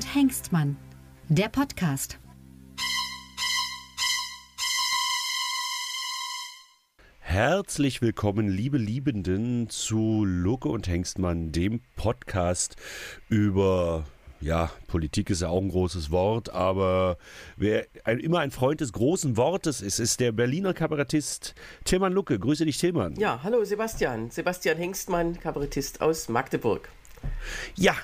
[0.00, 0.78] und Hengstmann,
[1.28, 2.18] der Podcast.
[7.18, 12.76] Herzlich willkommen, liebe Liebenden, zu Lucke und Hengstmann, dem Podcast
[13.28, 14.06] über
[14.40, 17.18] ja, Politik ist ja auch ein großes Wort, aber
[17.58, 21.54] wer ein, immer ein Freund des großen Wortes ist, ist der Berliner Kabarettist
[21.84, 22.38] Tilman Lucke.
[22.38, 23.16] Grüße dich, Tilman.
[23.16, 24.30] Ja, hallo Sebastian.
[24.30, 26.88] Sebastian Hengstmann, Kabarettist aus Magdeburg.
[27.76, 27.94] Ja,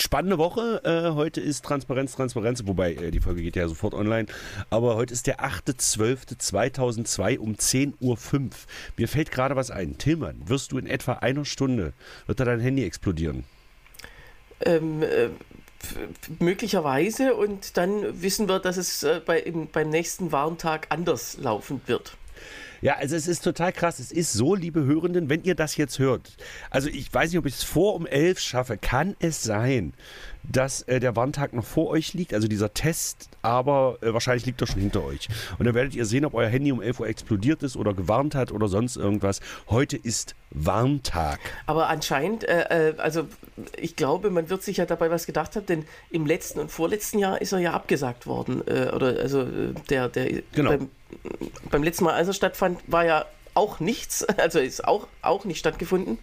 [0.00, 0.80] spannende Woche.
[0.84, 4.26] Äh, heute ist Transparenz, Transparenz, wobei äh, die Folge geht ja sofort online.
[4.70, 8.50] Aber heute ist der 8.12.2002 um 10.05 Uhr.
[8.96, 9.98] Mir fällt gerade was ein.
[9.98, 11.92] Tillmann, wirst du in etwa einer Stunde,
[12.26, 13.44] wird da dein Handy explodieren?
[14.60, 15.28] Ähm, äh,
[16.38, 21.80] möglicherweise und dann wissen wir, dass es äh, bei, im, beim nächsten Warntag anders laufen
[21.86, 22.16] wird.
[22.84, 23.98] Ja, also es ist total krass.
[23.98, 26.36] Es ist so, liebe Hörenden, wenn ihr das jetzt hört.
[26.68, 28.76] Also ich weiß nicht, ob ich es vor um elf schaffe.
[28.76, 29.94] Kann es sein,
[30.50, 34.60] dass äh, der Warntag noch vor euch liegt, also dieser Test, aber äh, wahrscheinlich liegt
[34.60, 35.28] er schon hinter euch.
[35.58, 38.34] Und dann werdet ihr sehen, ob euer Handy um 11 Uhr explodiert ist oder gewarnt
[38.34, 39.40] hat oder sonst irgendwas.
[39.68, 41.40] Heute ist Warntag.
[41.66, 43.26] Aber anscheinend, äh, äh also
[43.76, 47.18] ich glaube, man wird sich ja dabei was gedacht haben, denn im letzten und vorletzten
[47.18, 48.62] Jahr ist er ja abgesagt worden.
[48.66, 50.70] Äh, oder also äh, der, der genau.
[50.70, 50.88] beim,
[51.70, 55.58] beim letzten Mal, als er stattfand, war ja auch nichts, also ist auch, auch nicht
[55.58, 56.18] stattgefunden.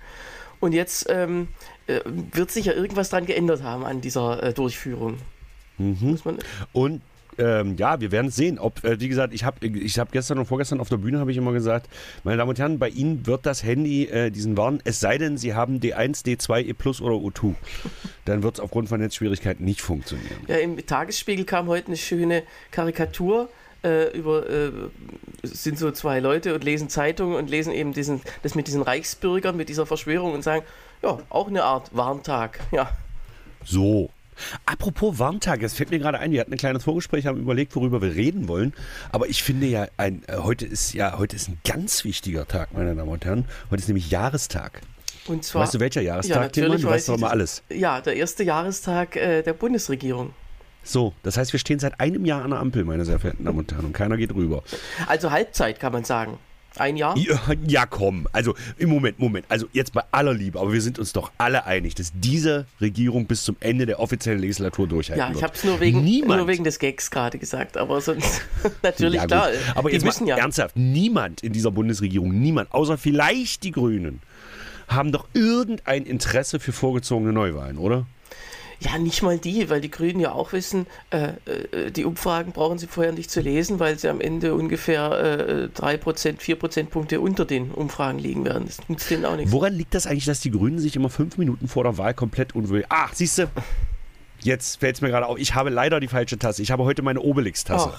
[0.61, 1.49] Und jetzt ähm,
[1.87, 5.17] äh, wird sich ja irgendwas dran geändert haben an dieser äh, Durchführung.
[5.77, 6.17] Mhm.
[6.71, 7.01] Und
[7.37, 8.59] ähm, ja, wir werden sehen.
[8.59, 11.31] Ob, äh, wie gesagt, ich habe ich hab gestern und vorgestern auf der Bühne habe
[11.31, 11.89] ich immer gesagt,
[12.23, 15.37] meine Damen und Herren, bei Ihnen wird das Handy äh, diesen Warn, es sei denn,
[15.37, 17.55] Sie haben D1, D2, E Plus oder O2.
[18.25, 20.37] Dann wird es aufgrund von Netzschwierigkeiten nicht funktionieren.
[20.47, 23.49] Ja, im Tagesspiegel kam heute eine schöne Karikatur.
[23.83, 24.71] Äh, über äh,
[25.43, 29.57] sind so zwei Leute und lesen Zeitungen und lesen eben diesen, das mit diesen Reichsbürgern,
[29.57, 30.63] mit dieser Verschwörung und sagen,
[31.01, 32.59] ja, auch eine Art Warntag.
[32.71, 32.91] Ja.
[33.65, 34.11] So.
[34.65, 38.01] Apropos Warntag, das fällt mir gerade ein, wir hatten ein kleines Vorgespräch, haben überlegt, worüber
[38.01, 38.73] wir reden wollen.
[39.11, 42.73] Aber ich finde ja, ein, äh, heute ist ja, heute ist ein ganz wichtiger Tag,
[42.73, 43.45] meine Damen und Herren.
[43.69, 44.81] Heute ist nämlich Jahrestag.
[45.27, 46.81] Und zwar, weißt du, welcher Jahrestag, ja, Tilman?
[46.81, 47.63] Du weißt doch mal alles.
[47.69, 50.33] Ja, der erste Jahrestag äh, der Bundesregierung.
[50.83, 53.59] So, das heißt, wir stehen seit einem Jahr an der Ampel, meine sehr verehrten Damen
[53.59, 54.63] und Herren, und keiner geht rüber.
[55.07, 56.37] Also Halbzeit, kann man sagen.
[56.77, 57.17] Ein Jahr?
[57.17, 57.37] Ja,
[57.67, 58.27] ja, komm.
[58.31, 59.45] Also im Moment, Moment.
[59.49, 63.25] Also jetzt bei aller Liebe, aber wir sind uns doch alle einig, dass diese Regierung
[63.25, 65.35] bis zum Ende der offiziellen Legislatur durchhalten ja, wird.
[65.35, 68.41] Ja, ich habe es nur, wegen, nur wegen des Gags gerade gesagt, aber sonst
[68.83, 69.49] natürlich ja, klar.
[69.75, 70.37] Aber jetzt müssen ja.
[70.37, 74.21] ernsthaft, niemand in dieser Bundesregierung, niemand, außer vielleicht die Grünen,
[74.87, 78.05] haben doch irgendein Interesse für vorgezogene Neuwahlen, oder?
[78.83, 82.79] Ja, nicht mal die, weil die Grünen ja auch wissen, äh, äh, die Umfragen brauchen
[82.79, 87.45] sie vorher nicht zu lesen, weil sie am Ende ungefähr äh, 3%, 4 Prozentpunkte unter
[87.45, 88.65] den Umfragen liegen werden.
[88.65, 89.51] Das nützt denen auch nichts.
[89.51, 92.55] Woran liegt das eigentlich, dass die Grünen sich immer fünf Minuten vor der Wahl komplett
[92.55, 92.87] unwillig.
[92.89, 93.47] Ach, siehst du,
[94.41, 96.63] jetzt fällt es mir gerade auf, ich habe leider die falsche Tasse.
[96.63, 97.93] Ich habe heute meine Obelix-Tasse.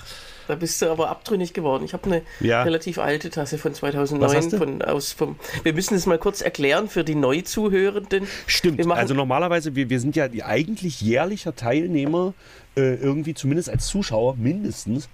[0.48, 1.84] Da bist du aber abtrünnig geworden.
[1.84, 2.62] Ich habe eine ja.
[2.62, 4.50] relativ alte Tasse von 2009.
[4.50, 8.26] Von, aus, vom, wir müssen es mal kurz erklären für die Neuzuhörenden.
[8.46, 8.90] Stimmt.
[8.90, 12.34] also normalerweise, wir, wir sind ja eigentlich jährlicher Teilnehmer,
[12.76, 15.08] äh, irgendwie zumindest als Zuschauer mindestens,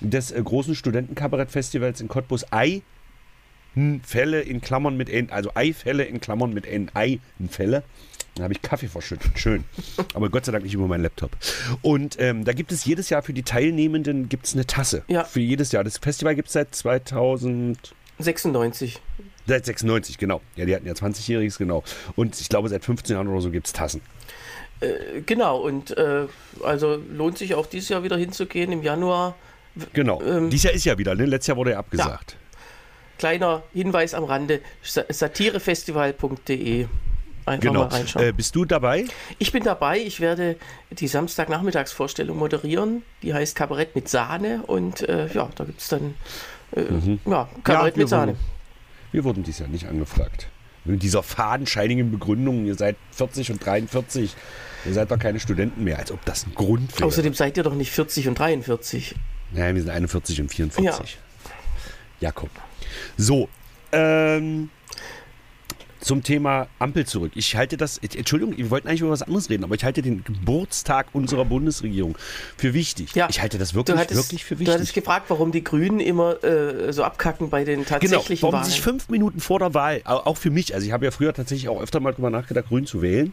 [0.00, 2.46] des äh, großen Studentenkabarettfestivals in Cottbus.
[2.52, 2.82] Ei
[4.04, 7.82] Fälle in Klammern mit N, also Eifälle in Klammern mit N, Einfälle.
[8.34, 9.38] Dann habe ich Kaffee verschüttet.
[9.38, 9.64] Schön.
[10.14, 11.36] Aber Gott sei Dank nicht über meinen Laptop.
[11.82, 15.02] Und ähm, da gibt es jedes Jahr für die Teilnehmenden gibt's eine Tasse.
[15.08, 15.24] Ja.
[15.24, 15.82] Für jedes Jahr.
[15.82, 19.00] Das Festival gibt es seit 2096.
[19.46, 20.40] Seit 96, genau.
[20.56, 21.82] Ja, die hatten ja 20-Jähriges, genau.
[22.14, 24.02] Und ich glaube, seit 15 Jahren oder so gibt es Tassen.
[24.80, 26.26] Äh, genau, und äh,
[26.62, 29.34] also lohnt sich auch dieses Jahr wieder hinzugehen im Januar.
[29.92, 30.22] Genau.
[30.22, 31.24] Ähm, dieses Jahr ist ja wieder, ne?
[31.24, 32.32] Letztes Jahr wurde ja abgesagt.
[32.32, 32.47] Ja.
[33.18, 36.88] Kleiner Hinweis am Rande: satirefestival.de.
[37.48, 37.80] Einfach genau.
[37.80, 38.26] mal reinschauen.
[38.26, 39.06] Äh, bist du dabei?
[39.38, 39.98] Ich bin dabei.
[39.98, 40.56] Ich werde
[40.90, 43.02] die Samstagnachmittagsvorstellung moderieren.
[43.22, 44.62] Die heißt Kabarett mit Sahne.
[44.66, 46.14] Und äh, ja, da gibt es dann
[46.76, 47.20] äh, mhm.
[47.26, 48.32] ja, Kabarett ja, mit Sahne.
[48.32, 48.40] Wurden,
[49.12, 50.48] wir wurden dies Jahr nicht angefragt.
[50.84, 54.34] Mit dieser fadenscheinigen Begründung, ihr seid 40 und 43.
[54.84, 57.06] Ihr seid doch keine Studenten mehr, als ob das ein Grund wäre.
[57.06, 59.14] Außerdem seid ihr doch nicht 40 und 43.
[59.52, 61.18] Nein, wir sind 41 und 44.
[62.20, 62.50] Ja, ja komm.
[63.16, 63.48] So,
[63.92, 64.70] ähm,
[66.00, 67.32] zum Thema Ampel zurück.
[67.34, 70.24] Ich halte das, Entschuldigung, wir wollten eigentlich über was anderes reden, aber ich halte den
[70.24, 72.16] Geburtstag unserer Bundesregierung
[72.56, 73.14] für wichtig.
[73.14, 74.66] Ja, ich halte das wirklich, hattest, wirklich für wichtig.
[74.66, 78.60] Du hattest gefragt, warum die Grünen immer äh, so abkacken bei den tatsächlichen genau, warum
[78.60, 78.70] Wahlen.
[78.70, 81.68] sich fünf Minuten vor der Wahl, auch für mich, also ich habe ja früher tatsächlich
[81.68, 83.32] auch öfter mal drüber nachgedacht, Grün zu wählen,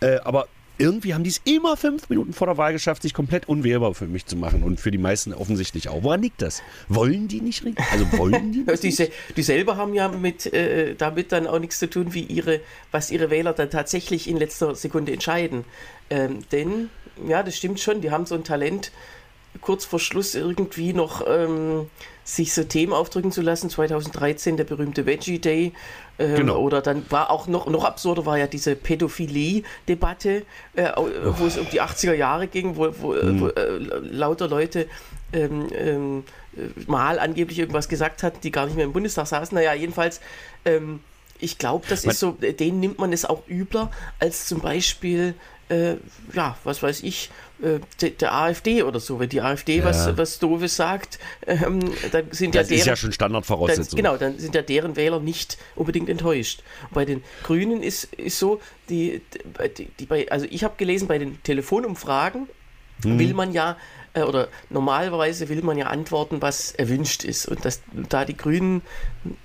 [0.00, 0.48] äh, aber
[0.80, 4.06] irgendwie haben die es immer fünf Minuten vor der Wahl geschafft, sich komplett unwählbar für
[4.06, 6.02] mich zu machen und für die meisten offensichtlich auch.
[6.02, 6.62] Woran liegt das?
[6.88, 7.76] Wollen die nicht reden?
[7.92, 8.82] Also wollen die nicht?
[8.82, 12.60] die, die selber haben ja mit, äh, damit dann auch nichts zu tun, wie ihre,
[12.90, 15.64] was ihre Wähler dann tatsächlich in letzter Sekunde entscheiden.
[16.08, 16.88] Ähm, denn
[17.28, 18.00] ja, das stimmt schon.
[18.00, 18.90] Die haben so ein Talent,
[19.60, 21.90] kurz vor Schluss irgendwie noch ähm,
[22.34, 23.70] sich so Themen aufdrücken zu lassen.
[23.70, 25.72] 2013 der berühmte Veggie Day.
[26.18, 26.58] Ähm, Genau.
[26.58, 30.42] Oder dann war auch noch, noch absurder war ja diese Pädophilie-Debatte,
[30.74, 33.78] äh, wo es um die 80er Jahre ging, wo, wo, äh, wo äh,
[34.10, 34.86] lauter Leute
[35.32, 36.24] ähm, ähm,
[36.56, 39.54] äh, mal angeblich irgendwas gesagt hatten, die gar nicht mehr im Bundestag saßen.
[39.54, 40.20] Naja, jedenfalls,
[40.64, 41.00] ähm,
[41.38, 45.34] ich glaube, das ist so, denen nimmt man es auch übler als zum Beispiel,
[45.68, 45.94] äh,
[46.34, 47.30] ja, was weiß ich,
[47.62, 49.18] äh, de, der AfD oder so.
[49.20, 51.80] Wenn die AfD was, was Doofes sagt, ähm,
[52.10, 53.96] dann sind Das ja ist deren, ja schon dann, Standardvoraussetzung.
[53.96, 56.62] genau, dann sind ja deren Wähler nicht unbedingt enttäuscht.
[56.88, 59.22] Und bei den Grünen ist, ist so, die,
[59.78, 62.48] die, die bei, also ich habe gelesen, bei den Telefonumfragen
[63.02, 63.18] Mhm.
[63.18, 63.78] will man ja,
[64.12, 67.46] äh, oder normalerweise will man ja antworten, was erwünscht ist.
[67.46, 67.80] Und das,
[68.10, 68.82] da die Grünen,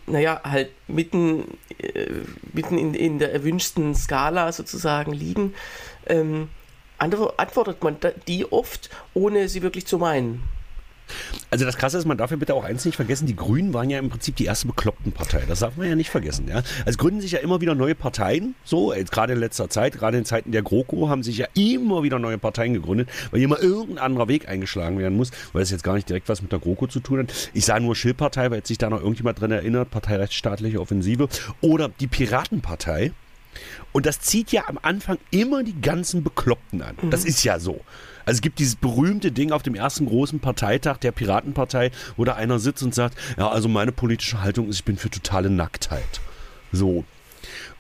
[0.07, 2.07] naja, halt mitten, äh,
[2.51, 5.53] mitten in, in der erwünschten Skala sozusagen liegen,
[6.07, 6.50] ähm,
[6.97, 7.97] antwortet man
[8.27, 10.44] die oft, ohne sie wirklich zu meinen.
[11.51, 13.89] Also das Krasse ist, man darf ja bitte auch eins nicht vergessen, die Grünen waren
[13.89, 15.44] ja im Prinzip die erste bekloppten Partei.
[15.47, 16.47] Das darf man ja nicht vergessen.
[16.47, 16.63] Ja?
[16.86, 20.25] Also gründen sich ja immer wieder neue Parteien, so, gerade in letzter Zeit, gerade in
[20.25, 24.27] Zeiten der GroKo haben sich ja immer wieder neue Parteien gegründet, weil immer irgendein anderer
[24.27, 27.00] Weg eingeschlagen werden muss, weil es jetzt gar nicht direkt was mit der GroKo zu
[27.00, 27.51] tun hat.
[27.53, 31.30] Ich sage nur Schill-Partei, weil jetzt sich da noch irgendjemand drin erinnert, Partei rechtsstaatliche Offensive
[31.62, 33.12] oder die Piratenpartei.
[33.95, 36.97] Und das zieht ja am Anfang immer die ganzen Bekloppten an.
[37.12, 37.80] Das ist ja so.
[38.25, 42.33] Also es gibt dieses berühmte Ding auf dem ersten großen Parteitag der Piratenpartei, wo da
[42.33, 46.19] einer sitzt und sagt, ja, also meine politische Haltung ist, ich bin für totale Nacktheit.
[46.74, 47.06] So.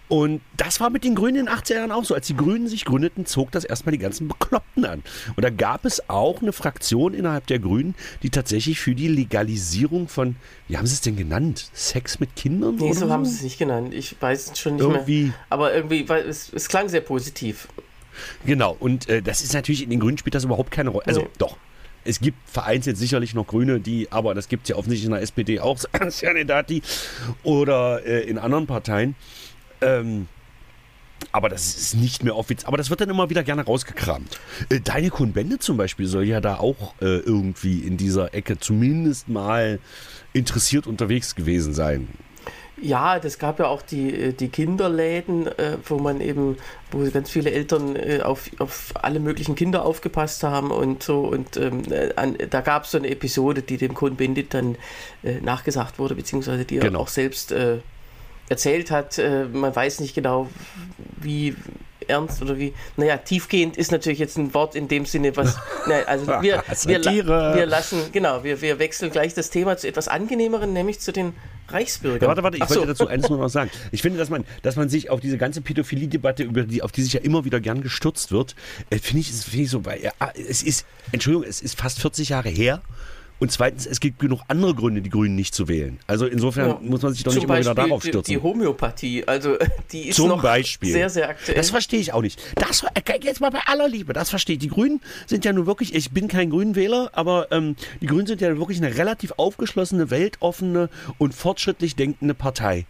[0.07, 2.13] Und das war mit den Grünen in den 80er Jahren auch so.
[2.13, 5.03] Als die Grünen sich gründeten, zog das erstmal die ganzen Bekloppten an.
[5.35, 10.07] Und da gab es auch eine Fraktion innerhalb der Grünen, die tatsächlich für die Legalisierung
[10.07, 10.35] von,
[10.67, 11.69] wie haben sie es denn genannt?
[11.73, 12.75] Sex mit Kindern?
[12.75, 13.93] Nee, oder so haben sie es nicht genannt.
[13.95, 15.33] Ich weiß es schon nicht Irgendwie- mehr.
[15.49, 17.67] Aber irgendwie, weil es, es klang sehr positiv.
[18.45, 21.07] Genau, und äh, das ist natürlich, in den Grünen spielt das überhaupt keine Rolle.
[21.07, 21.27] Also Nee.
[21.39, 21.57] doch.
[22.07, 25.21] Es gibt vereinzelt sicherlich noch Grüne, die, aber das gibt es ja offensichtlich in der
[25.23, 26.83] SPD auch, Kandidati
[27.43, 29.15] oder äh, in anderen Parteien.
[29.85, 30.27] Ähm,
[31.31, 32.67] aber das ist nicht mehr offiziell.
[32.67, 34.39] Aber das wird dann immer wieder gerne rausgekramt.
[34.69, 39.27] Äh, Deine Kuhn-Bende zum Beispiel soll ja da auch äh, irgendwie in dieser Ecke zumindest
[39.29, 39.79] mal
[40.33, 42.07] interessiert unterwegs gewesen sein.
[42.81, 46.57] Ja, das gab ja auch die, äh, die Kinderläden, äh, wo man eben,
[46.91, 51.21] wo ganz viele Eltern äh, auf, auf alle möglichen Kinder aufgepasst haben und so.
[51.21, 54.75] Und ähm, äh, an, da gab es so eine Episode, die dem Kohn Bendit dann
[55.23, 56.99] äh, nachgesagt wurde, beziehungsweise die er Genau.
[56.99, 57.53] auch selbst
[58.49, 59.17] erzählt hat.
[59.17, 60.49] Äh, man weiß nicht genau,
[61.21, 61.55] wie
[62.07, 62.73] ernst oder wie.
[62.97, 65.57] Naja, tiefgehend ist natürlich jetzt ein Wort in dem Sinne, was.
[65.87, 69.87] Na, also wir, wir, la- wir lassen, genau, wir, wir wechseln gleich das Thema zu
[69.87, 71.33] etwas angenehmeren, nämlich zu den
[71.67, 72.21] Reichsbürgern.
[72.21, 72.75] Ja, warte, warte, ich Ach so.
[72.75, 73.71] wollte dazu eins nur noch sagen.
[73.91, 77.01] Ich finde, dass man, dass man sich auf diese ganze Pädophilie-Debatte, über die, auf die
[77.01, 78.55] sich ja immer wieder gern gestürzt wird,
[78.91, 80.11] äh, finde ich, finde ich so, weil ja,
[80.47, 82.81] es ist, Entschuldigung, es ist fast 40 Jahre her.
[83.37, 85.99] Und zweitens, es gibt genug andere Gründe, die Grünen nicht zu wählen.
[86.07, 86.79] Also insofern Ja.
[86.81, 88.31] muss man sich doch Zum nicht immer wieder Beispiel darauf die, stürzen.
[88.33, 89.57] Die Homöopathie, also
[89.91, 90.91] die ist Zum noch Beispiel.
[90.91, 91.57] sehr, sehr aktuell.
[91.57, 92.41] Das verstehe ich auch nicht.
[92.55, 94.59] Das äh, jetzt mal bei aller Liebe, das verstehe ich.
[94.61, 98.39] Die Grünen sind ja nun wirklich, ich bin kein Grünenwähler, aber ähm, die Grünen sind
[98.39, 102.85] ja wirklich eine relativ aufgeschlossene, weltoffene und fortschrittlich denkende Partei.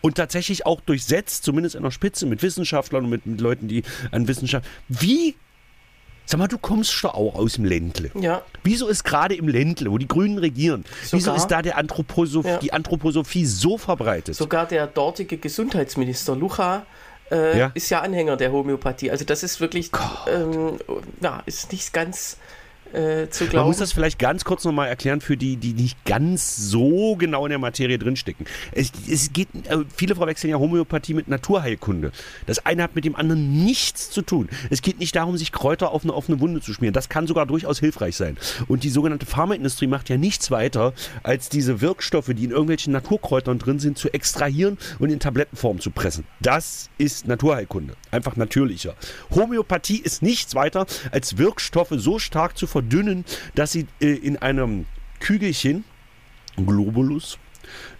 [0.00, 3.82] Und tatsächlich auch durchsetzt, zumindest in der Spitze, mit Wissenschaftlern und mit, mit Leuten, die
[4.12, 4.64] an Wissenschaft.
[4.88, 5.34] Wie?
[6.30, 8.10] Sag mal, du kommst doch auch aus dem Ländle.
[8.14, 11.78] ja, Wieso ist gerade im Ländle, wo die Grünen regieren, wieso Sogar- ist da der
[11.78, 12.58] Anthroposoph Ja.
[12.58, 14.34] die Anthroposophie so verbreitet?
[14.34, 16.84] sogar der dortige Gesundheitsminister Lucha
[17.30, 17.70] äh, Ja.
[17.72, 19.10] ist ja Anhänger der Homöopathie.
[19.10, 19.90] Also das ist wirklich,
[20.30, 20.78] ähm,
[21.22, 22.36] ja, ist nicht ganz
[22.92, 23.68] äh, zu Man glauben.
[23.68, 27.50] muss das vielleicht ganz kurz nochmal erklären für die, die nicht ganz so genau in
[27.50, 28.46] der Materie drinstecken.
[28.72, 32.12] Es, es geht, äh, viele verwechseln ja Homöopathie mit Naturheilkunde.
[32.46, 34.48] Das eine hat mit dem anderen nichts zu tun.
[34.70, 36.94] Es geht nicht darum, sich Kräuter auf eine offene Wunde zu schmieren.
[36.94, 38.36] Das kann sogar durchaus hilfreich sein.
[38.66, 40.92] Und die sogenannte Pharmaindustrie macht ja nichts weiter,
[41.22, 45.90] als diese Wirkstoffe, die in irgendwelchen Naturkräutern drin sind, zu extrahieren und in Tablettenform zu
[45.90, 46.24] pressen.
[46.40, 47.94] Das ist Naturheilkunde.
[48.10, 48.94] Einfach natürlicher.
[49.34, 53.24] Homöopathie ist nichts weiter, als Wirkstoffe so stark zu verdünnen,
[53.56, 54.86] dass sie äh, in einem
[55.20, 55.84] Kügelchen,
[56.56, 57.38] Globulus,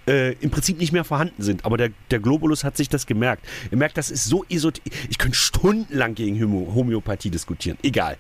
[0.07, 1.65] äh, im Prinzip nicht mehr vorhanden sind.
[1.65, 3.45] Aber der, der Globulus hat sich das gemerkt.
[3.71, 4.93] Er merkt, das ist so esoterisch.
[5.11, 7.77] Ich könnte stundenlang gegen Homö Homöopathie diskutieren.
[7.83, 8.17] Egal.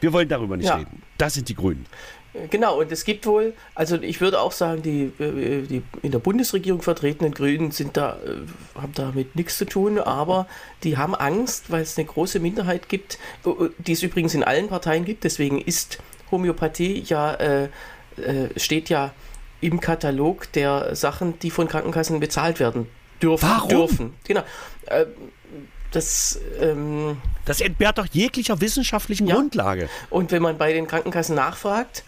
[0.00, 0.76] Wir wollen darüber nicht Ja.
[0.76, 1.02] reden.
[1.18, 1.86] Das sind die Grünen.
[2.50, 6.20] Genau, und es gibt wohl, also ich würde auch sagen, die, äh, die in der
[6.20, 10.46] Bundesregierung vertretenen Grünen sind da, äh, haben damit nichts zu tun, aber
[10.84, 14.68] die haben Angst, weil es eine große Minderheit gibt, äh, die es übrigens in allen
[14.68, 15.98] Parteien gibt, deswegen ist
[16.30, 17.68] Homöopathie ja, äh, äh,
[18.56, 19.12] steht ja
[19.60, 22.86] im Katalog der Sachen, die von Krankenkassen bezahlt werden
[23.20, 23.48] dürfen.
[23.48, 23.68] Warum?
[23.68, 24.14] dürfen.
[24.24, 24.42] Genau.
[25.92, 29.34] Das, ähm, Das entbehrt doch jeglicher wissenschaftlichen Ja.
[29.34, 29.88] Grundlage.
[30.10, 32.04] und wenn man bei den Krankenkassen nachfragt,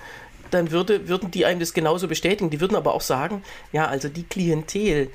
[0.50, 2.50] dann würde, würden die einem das genauso bestätigen.
[2.50, 5.10] Die würden aber auch sagen, ja, also die Klientel,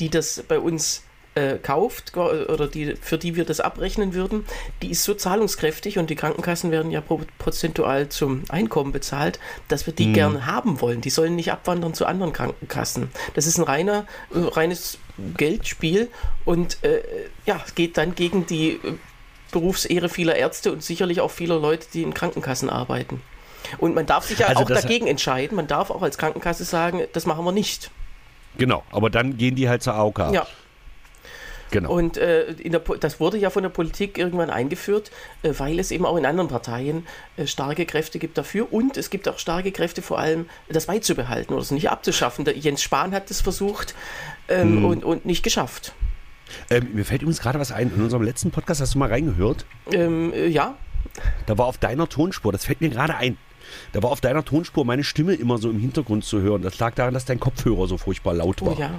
[0.00, 1.02] die das bei uns
[1.34, 4.44] äh, kauft oder die, für die wir das abrechnen würden,
[4.82, 9.86] die ist so zahlungskräftig und die Krankenkassen werden ja pro, prozentual zum Einkommen bezahlt, dass
[9.86, 10.14] wir die Mhm.
[10.14, 11.00] gern haben wollen.
[11.00, 13.10] Die sollen nicht abwandern zu anderen Krankenkassen.
[13.34, 14.98] Das ist ein reiner, äh, reines
[15.36, 16.08] Geldspiel
[16.44, 17.02] und äh,
[17.46, 18.94] ja, es geht dann gegen die äh,
[19.52, 23.20] Berufsehre vieler Ärzte und sicherlich auch vieler Leute, die in Krankenkassen arbeiten.
[23.78, 25.56] Und man darf sich ja Also auch dagegen entscheiden.
[25.56, 27.90] Man darf auch als Krankenkasse sagen, das machen wir nicht.
[28.58, 30.30] Genau, aber dann gehen die halt zur AOK.
[30.32, 30.46] Ja.
[31.72, 31.92] Genau.
[31.92, 35.10] Und äh, der, das wurde ja von der Politik irgendwann eingeführt,
[35.42, 38.72] äh, weil es eben auch in anderen Parteien äh, starke Kräfte gibt dafür.
[38.72, 42.44] Und es gibt auch starke Kräfte vor allem, das beizubehalten oder es nicht abzuschaffen.
[42.44, 43.94] Der Jens Spahn hat das versucht
[44.48, 44.84] ähm, Hm.
[44.84, 45.92] und, und nicht geschafft.
[46.70, 47.90] ähm, mir fällt übrigens gerade was ein.
[47.96, 49.64] In unserem letzten Podcast hast du mal reingehört.
[49.90, 50.76] Ähm, äh, ja,
[51.46, 53.36] Da war auf deiner Tonspur, das fällt mir gerade ein.
[53.92, 56.60] Da war auf deiner Tonspur meine Stimme immer so im Hintergrund zu hören.
[56.60, 58.76] Das lag daran, dass dein Kopfhörer so furchtbar laut war.
[58.76, 58.90] oh, ja.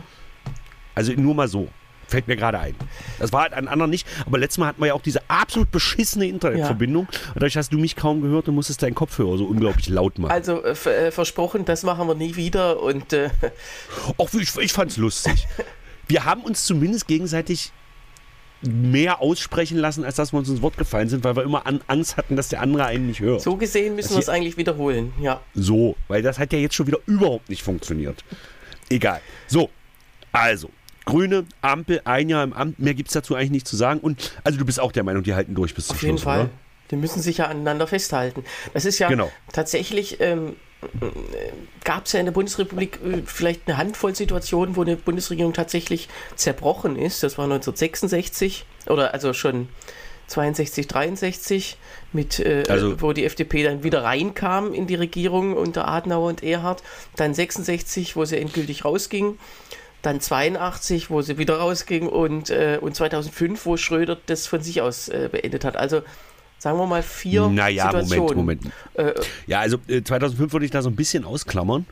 [0.96, 1.68] Also nur mal so.
[2.08, 2.76] Fällt mir gerade ein.
[3.20, 4.08] Das war halt an anderen nicht.
[4.26, 7.08] Aber letztes Mal hatten wir ja auch diese absolut beschissene Internetverbindung.
[7.08, 10.32] Und dadurch hast du mich kaum gehört und musstest deinen Kopfhörer so unglaublich laut machen.
[10.32, 12.82] Also äh, äh, versprochen, das machen wir nie wieder.
[12.82, 13.30] Und äh,
[14.18, 15.48] Auch ich, ich fand's lustig.
[16.08, 17.72] Wir haben uns zumindest gegenseitig
[18.62, 21.82] mehr aussprechen lassen, als dass wir uns ins Wort gefallen sind, weil wir immer an
[21.88, 23.42] Angst hatten, dass der andere einen nicht hört.
[23.42, 25.14] so gesehen müssen Das wir es eigentlich wiederholen.
[25.20, 25.42] Ja.
[25.54, 28.24] So, weil das hat ja jetzt schon wieder überhaupt nicht funktioniert.
[28.90, 29.20] Egal.
[29.48, 29.70] So,
[30.32, 30.70] also,
[31.06, 34.00] Grüne, Ampel, ein Jahr im Amt, mehr gibt es dazu eigentlich nicht zu sagen.
[34.00, 36.24] Und also du bist auch der Meinung, die halten durch bis zum Auf jeden Schluss,
[36.24, 36.40] Fall.
[36.42, 36.50] oder?
[36.92, 38.44] Die müssen sich ja aneinander festhalten.
[38.74, 39.32] Das ist ja Genau.
[39.52, 40.56] tatsächlich, ähm,
[41.84, 46.10] gab es ja in der Bundesrepublik äh, vielleicht eine Handvoll Situationen, wo eine Bundesregierung tatsächlich
[46.36, 47.24] zerbrochen ist.
[47.24, 49.70] Das war 1966 oder also schon
[50.28, 51.78] 62, 63,
[52.12, 56.44] mit, äh, Also- wo die FDP dann wieder reinkam in die Regierung unter Adenauer und
[56.44, 56.84] Erhard.
[57.16, 59.38] Dann 66, wo sie endgültig rausging.
[60.04, 64.82] Dann 82, wo sie wieder rausging und, äh, und 2005, wo Schröder das von sich
[64.82, 65.76] aus äh, beendet hat.
[65.76, 66.04] Also
[66.60, 68.36] sagen wir mal vier Naja, Moment, Situationen.
[68.38, 68.66] Moment.
[68.94, 69.14] Äh,
[69.48, 71.86] Ja, also äh, 2005 würde ich da so ein bisschen ausklammern.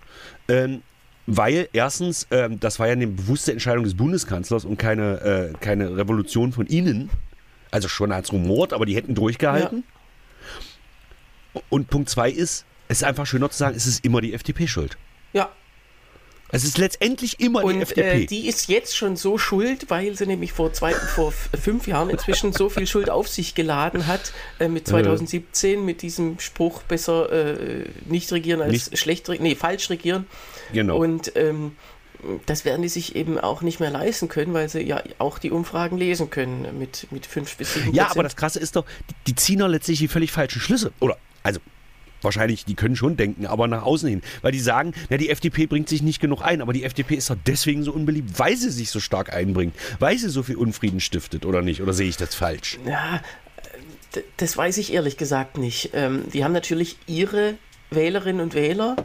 [0.48, 0.84] Ähm,
[1.26, 5.96] weil erstens, ähm, das war ja eine bewusste Entscheidung des Bundeskanzlers und keine, äh, keine
[5.96, 7.10] Revolution von Ihnen.
[7.70, 9.86] Also schon als rumort, aber die hätten durchgehalten.
[11.70, 14.68] Und Punkt zwei ist, es ist einfach schöner zu sagen, es ist immer die FDP
[14.68, 14.98] schuld.
[15.32, 15.50] ja,
[16.52, 18.24] Es ist letztendlich immer die und FDP.
[18.24, 22.10] äh, die ist jetzt schon so schuld, weil sie nämlich vor, zwei, vor fünf Jahren
[22.10, 27.32] inzwischen so viel Schuld auf sich geladen hat, äh, mit 2017, mit diesem Spruch, besser
[27.32, 30.26] äh, nicht regieren als Nicht- schlecht regieren, nee, falsch regieren.
[30.74, 30.98] genau.
[30.98, 31.76] Und ähm,
[32.46, 35.50] das werden die sich eben auch nicht mehr leisten können, weil sie ja auch die
[35.50, 39.32] Umfragen lesen können mit, mit 5 bis 7 ja, aber das Krasse ist doch, die,
[39.32, 40.92] die ziehen doch letztlich die völlig falschen Schlüsse.
[41.00, 41.60] Oder, also,
[42.24, 44.22] wahrscheinlich, die können schon denken, aber nach außen hin.
[44.42, 47.30] Weil die sagen, ja, die FDP bringt sich nicht genug ein, aber die FDP ist
[47.30, 51.00] doch deswegen so unbeliebt, weil sie sich so stark einbringt, weil sie so viel Unfrieden
[51.00, 51.82] stiftet, oder nicht?
[51.82, 52.80] Oder sehe ich das falsch?
[52.86, 53.22] Ja,
[54.38, 55.92] das weiß ich ehrlich gesagt nicht.
[55.94, 57.56] Ähm, die haben natürlich ihre
[57.90, 58.96] Wählerinnen und Wähler.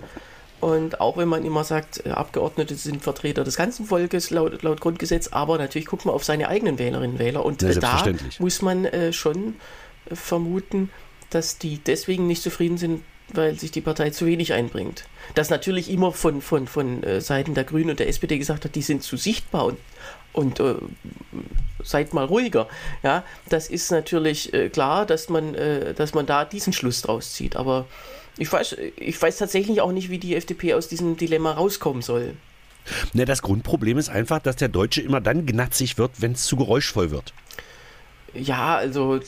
[0.61, 4.81] Und auch wenn man immer sagt, äh, Abgeordnete sind Vertreter des ganzen Volkes laut, laut
[4.81, 7.45] Grundgesetz, aber natürlich guckt man auf seine eigenen Wählerinnen und Wähler.
[7.45, 8.05] Und Ja, äh, da
[8.39, 9.57] muss man äh, schon
[10.13, 10.91] vermuten,
[11.31, 13.03] dass die deswegen nicht zufrieden sind,
[13.33, 15.05] weil sich die Partei zu wenig einbringt.
[15.35, 18.75] Dass natürlich immer von, von, von äh, Seiten der Grünen und der SPD gesagt hat,
[18.75, 19.79] die sind zu sichtbar und,
[20.33, 20.77] und äh,
[21.83, 22.69] seid mal ruhiger.
[23.03, 27.33] Ja, das ist natürlich äh, klar, dass man, äh, dass man da diesen Schluss draus
[27.33, 27.57] zieht.
[27.57, 27.87] Aber
[28.39, 32.37] ich weiß, ich weiß tatsächlich auch nicht, wie die FDP aus diesem Dilemma rauskommen soll.
[33.13, 36.57] Ne, das Grundproblem ist einfach, dass der Deutsche immer dann gnatzig wird, wenn es zu
[36.57, 37.33] geräuschvoll wird.
[38.39, 39.19] Ja, also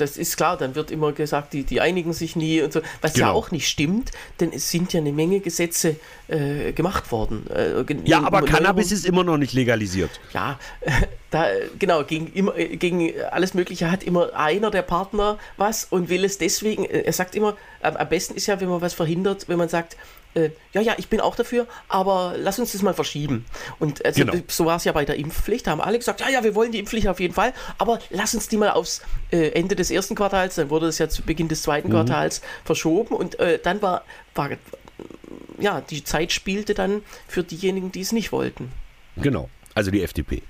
[0.00, 2.80] das ist klar, dann wird immer gesagt, die, die einigen sich nie und so.
[3.02, 3.38] Was ja Genau.
[3.38, 5.96] auch nicht stimmt, denn es sind ja eine Menge Gesetze
[6.28, 7.46] äh, gemacht worden.
[7.50, 10.10] Äh, Ja, aber Cannabis ist immer noch nicht legalisiert.
[10.32, 10.58] Ja,
[11.30, 11.46] da,
[11.78, 16.38] genau, gegen, immer, gegen alles Mögliche hat immer einer der Partner was und will es
[16.38, 19.68] deswegen, äh, er sagt immer, am besten ist ja, wenn man was verhindert, wenn man
[19.68, 19.96] sagt,
[20.34, 23.44] äh, ja, ja, ich bin auch dafür, aber lass uns das mal verschieben.
[23.78, 24.42] Und also, Genau.
[24.48, 26.72] so war es ja bei der Impfpflicht, da haben alle gesagt, ja, ja, wir wollen
[26.72, 30.14] die Impfpflicht auf jeden Fall, aber lass uns die mal aufs äh, Ende des ersten
[30.14, 34.04] Quartals, dann wurde es ja zu Beginn des zweiten Quartals verschoben und äh, dann war,
[34.34, 34.50] war,
[35.58, 38.70] ja, die Zeit spielte dann für diejenigen, die es nicht wollten
[39.16, 39.50] Genau.
[39.74, 40.42] Also die FDP.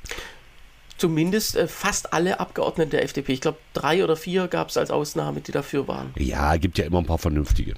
[0.99, 3.33] zumindest äh, fast alle Abgeordneten der FDP.
[3.33, 6.13] Ich glaube, drei oder vier gab es als Ausnahme, die dafür waren.
[6.17, 7.75] Ja, gibt ja immer ein paar vernünftige.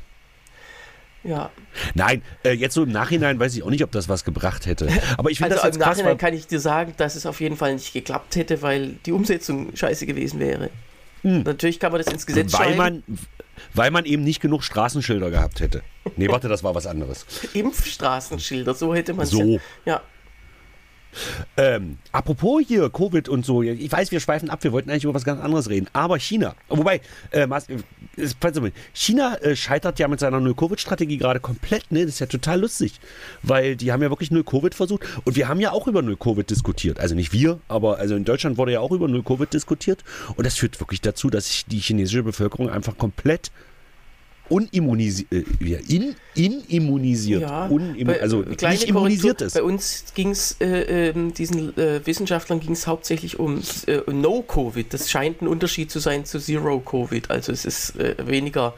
[1.24, 1.50] Ja.
[1.94, 4.88] Nein, äh, jetzt so im Nachhinein weiß ich auch nicht, ob das was gebracht hätte.
[5.16, 7.26] Aber ich finde Also das im jetzt krass, Nachhinein kann ich dir sagen, dass es
[7.26, 10.70] auf jeden Fall nicht geklappt hätte, weil die Umsetzung scheiße gewesen wäre.
[11.22, 12.58] Natürlich kann man das ins Gesetz Hm.
[12.58, 12.76] weil schreiben.
[13.06, 13.18] man,
[13.74, 15.82] weil man eben nicht genug Straßenschilder gehabt hätte.
[16.16, 17.24] Nee, warte, das war was anderes.
[17.54, 19.40] Impfstraßenschilder, so hätte man es So.
[19.42, 19.60] ja.
[19.86, 20.00] ja.
[21.56, 25.14] Ähm, apropos hier Covid und so, ich weiß, wir schweifen ab, wir wollten eigentlich über
[25.14, 27.00] was ganz anderes reden, aber China, wobei,
[27.30, 27.66] äh, auf,
[28.92, 32.04] China äh, scheitert ja mit seiner Null-Covid-Strategie gerade komplett, ne?
[32.04, 33.00] Das ist ja total lustig,
[33.42, 37.00] weil die haben ja wirklich Null-Covid versucht und wir haben ja auch über Null-Covid diskutiert,
[37.00, 40.04] also nicht wir, aber also in Deutschland wurde ja auch über Null-Covid diskutiert
[40.36, 43.50] und das führt wirklich dazu, dass sich die chinesische Bevölkerung einfach komplett
[44.52, 45.44] unimmunisiert, äh,
[45.88, 49.46] in, inimmunisiert, Ja, Unimmu- bei- also kleine nicht immunisiert Korrektur.
[49.46, 49.54] ist.
[49.54, 54.92] Bei uns ging es, äh, ähm, diesen äh, Wissenschaftlern ging es hauptsächlich um äh, No-Covid.
[54.92, 57.30] Das scheint ein Unterschied zu sein zu Zero-Covid.
[57.30, 58.74] Also es ist äh, weniger,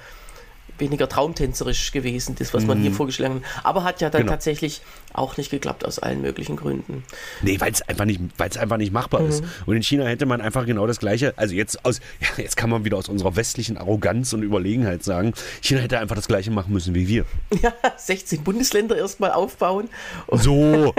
[0.79, 3.65] weniger traumtänzerisch gewesen, das, was man hier vorgeschlagen hat.
[3.65, 4.25] Aber hat ja dann Mhm.
[4.25, 4.33] Genau.
[4.33, 4.81] tatsächlich
[5.13, 7.05] auch nicht geklappt aus allen möglichen Gründen.
[7.43, 9.45] Nee, weil es einfach nicht, weil es einfach nicht machbar ist.
[9.67, 11.35] Und in China hätte man einfach genau das Gleiche.
[11.37, 15.33] Also jetzt aus, ja, jetzt kann man wieder aus unserer westlichen Arroganz und Überlegenheit sagen,
[15.61, 17.25] China hätte einfach das Gleiche machen müssen wie wir.
[17.63, 19.89] Ja, 16 Bundesländer erstmal aufbauen.
[20.33, 20.95] So,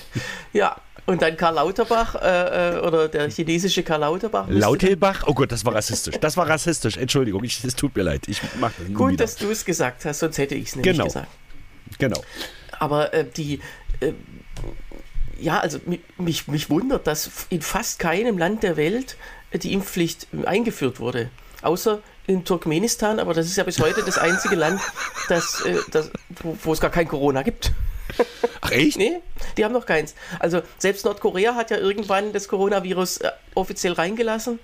[0.52, 0.76] ja,
[1.06, 4.46] und dann Karl Lauterbach äh, äh, oder der chinesische Karl Lauterbach.
[4.46, 5.22] müsste Lautelbach.
[5.26, 6.16] Oh Gott, das war rassistisch.
[6.20, 6.96] Das war rassistisch.
[6.96, 8.22] Entschuldigung, ich, es tut mir leid.
[8.28, 9.24] Ich mach das Gut, wieder.
[9.24, 11.04] dass du es gesagt hast, sonst hätte ich es nämlich Genau.
[11.04, 11.28] gesagt.
[11.98, 12.22] genau.
[12.78, 13.60] Aber äh, die,
[14.00, 14.12] äh,
[15.38, 19.16] ja, also mi- mich, mich wundert, dass in fast keinem Land der Welt
[19.50, 21.30] äh, die Impfpflicht eingeführt wurde.
[21.62, 24.80] Außer in Turkmenistan, aber das ist ja bis heute das einzige Land,
[25.28, 26.10] das, äh, das,
[26.42, 27.72] wo, wo es gar kein Corona gibt.
[28.60, 28.98] Ach echt?
[28.98, 29.20] Nee,
[29.56, 30.14] die haben noch keins.
[30.38, 34.58] Also selbst Nordkorea hat ja irgendwann das Coronavirus äh, offiziell reingelassen.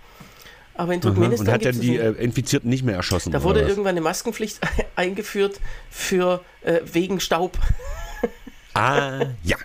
[0.74, 1.00] Aber in.
[1.00, 3.32] Turkmenistan Und hat dann die äh, Infizierten nicht mehr erschossen.
[3.32, 4.60] Da wurde irgendwann eine Maskenpflicht
[4.96, 7.58] eingeführt für äh, wegen Staub.
[8.74, 9.58] Ah, ja.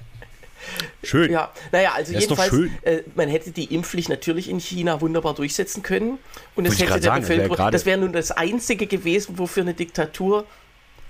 [1.01, 1.31] Schön.
[1.31, 5.81] Ja, naja, also Das jedenfalls, äh, man hätte die Impfpflicht natürlich in China wunderbar durchsetzen
[5.81, 6.19] können.
[6.55, 9.63] Und es hätte der sagen, das wär Bevölkerung, das wäre nun das Einzige gewesen, wofür
[9.63, 10.45] eine Diktatur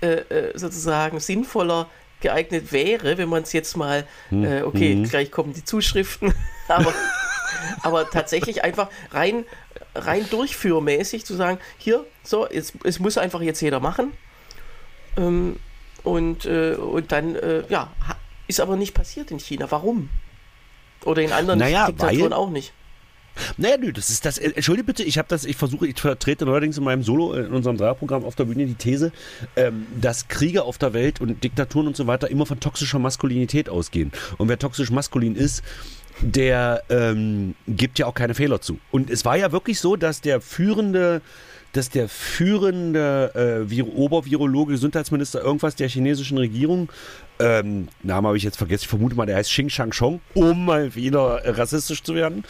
[0.00, 1.88] äh, äh, sozusagen sinnvoller
[2.20, 5.04] geeignet wäre, wenn man es jetzt mal, Hm, äh, okay, mhm.
[5.08, 6.32] gleich kommen die Zuschriften,
[6.68, 6.92] aber,
[7.82, 9.44] aber tatsächlich einfach rein,
[9.94, 14.12] rein durchführmäßig zu sagen, hier, so, jetzt, es muss einfach jetzt jeder machen.
[15.16, 15.56] Ähm,
[16.04, 17.92] und, äh, und dann, äh, ja,
[18.46, 19.66] ist aber nicht passiert in China.
[19.70, 20.08] Warum?
[21.04, 22.72] Oder in anderen Naja, Diktaturen weil- auch nicht.
[23.56, 24.38] Naja, nö, das ist das.
[24.38, 27.40] äh, Entschuldige bitte, ich habe das, ich versuche, ich vertrete neuerdings in meinem Solo, äh,
[27.40, 29.12] in unserem Dreierprogramm auf der Bühne die These,
[29.56, 33.68] ähm, dass Kriege auf der Welt und Diktaturen und so weiter immer von toxischer Maskulinität
[33.68, 34.12] ausgehen.
[34.36, 35.62] Und wer toxisch maskulin ist,
[36.20, 38.78] der ähm, gibt ja auch keine Fehler zu.
[38.90, 41.22] Und es war ja wirklich so, dass der führende
[41.72, 46.90] dass der führende äh, Vir Obervirologe, Gesundheitsminister, irgendwas der chinesischen Regierung,
[47.40, 50.64] ähm, Namen habe ich jetzt vergessen, ich vermute mal, der heißt Xing Shang Chong, um
[50.64, 52.44] mal wieder rassistisch zu werden,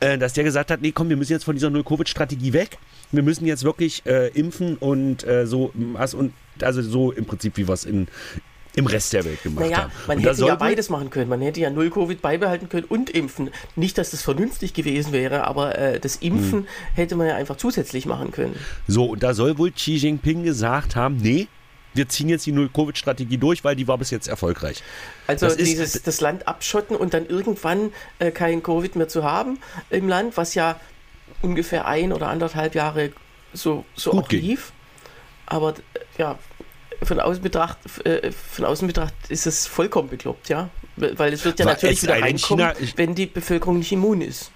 [0.00, 2.78] äh, dass der gesagt hat, nee, komm, wir müssen jetzt von dieser Null-Covid-Strategie weg.
[3.12, 7.56] Wir müssen jetzt wirklich äh, impfen und äh, so, also, und, also so im Prinzip,
[7.56, 8.08] wie wir es in,
[8.76, 9.92] im Rest der Welt gemacht Naja, haben.
[10.06, 11.28] man Und hätte ja beides machen können.
[11.28, 13.50] Man hätte ja Null-Covid beibehalten können und impfen.
[13.76, 16.66] Nicht, dass das vernünftig gewesen wäre, aber äh, das Impfen Hm.
[16.94, 18.56] hätte man ja einfach zusätzlich machen können.
[18.88, 21.46] So, und da soll wohl Xi Jinping gesagt haben, nee,
[21.94, 24.82] wir ziehen jetzt die Null-Covid-Strategie durch, weil die war bis jetzt erfolgreich.
[25.28, 29.58] Also Das dieses das Land abschotten und dann irgendwann äh, kein Covid mehr zu haben
[29.90, 30.80] im Land, was ja
[31.42, 33.12] ungefähr ein oder anderthalb Jahre
[33.52, 34.40] so, so Gut auch ging.
[34.42, 34.72] lief.
[35.46, 36.38] Aber äh, ja,
[37.02, 40.70] von außen betrachtet, äh, von außen betrachtet ist es vollkommen bekloppt, ja.
[40.96, 43.92] Weil es wird ja Weil natürlich es wieder in reinkommen, China- wenn die Bevölkerung nicht
[43.92, 44.50] immun ist.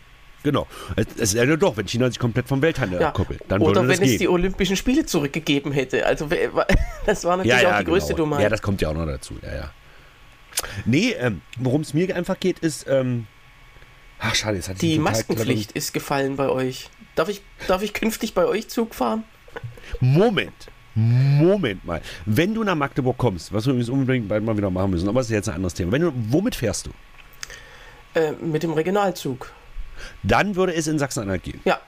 [0.44, 0.66] Genau.
[0.96, 3.08] Es, es ist ja doch, wenn China sich komplett vom Welthandel Ja.
[3.08, 4.18] abkoppelt, dann Oder würde wenn das es gehen.
[4.20, 6.06] die Olympischen Spiele zurückgegeben hätte.
[6.06, 6.28] Also
[7.06, 8.24] das war natürlich auch die größte genau.
[8.24, 8.42] Dummheit.
[8.42, 9.34] Ja, das kommt ja auch noch dazu.
[9.42, 9.70] Ja, ja.
[10.84, 13.26] Nee, ähm, worum es mir einfach geht, ist, ähm,
[14.18, 16.88] ach schade, jetzt ich die Maskenpflicht ist gefallen bei euch.
[17.14, 19.24] Darf ich, darf ich künftig bei euch Zug fahren?
[20.00, 20.68] Moment.
[20.94, 22.00] Moment mal.
[22.26, 25.20] Wenn du nach Magdeburg kommst, was wir übrigens unbedingt bald mal wieder machen müssen, aber
[25.20, 25.92] das ist jetzt ein anderes Thema.
[25.92, 26.90] Wenn du, womit fährst du?
[28.14, 29.52] Äh, mit dem Regionalzug.
[30.22, 31.60] Dann würde es in Sachsen-Anhalt gehen.
[31.64, 31.80] Ja.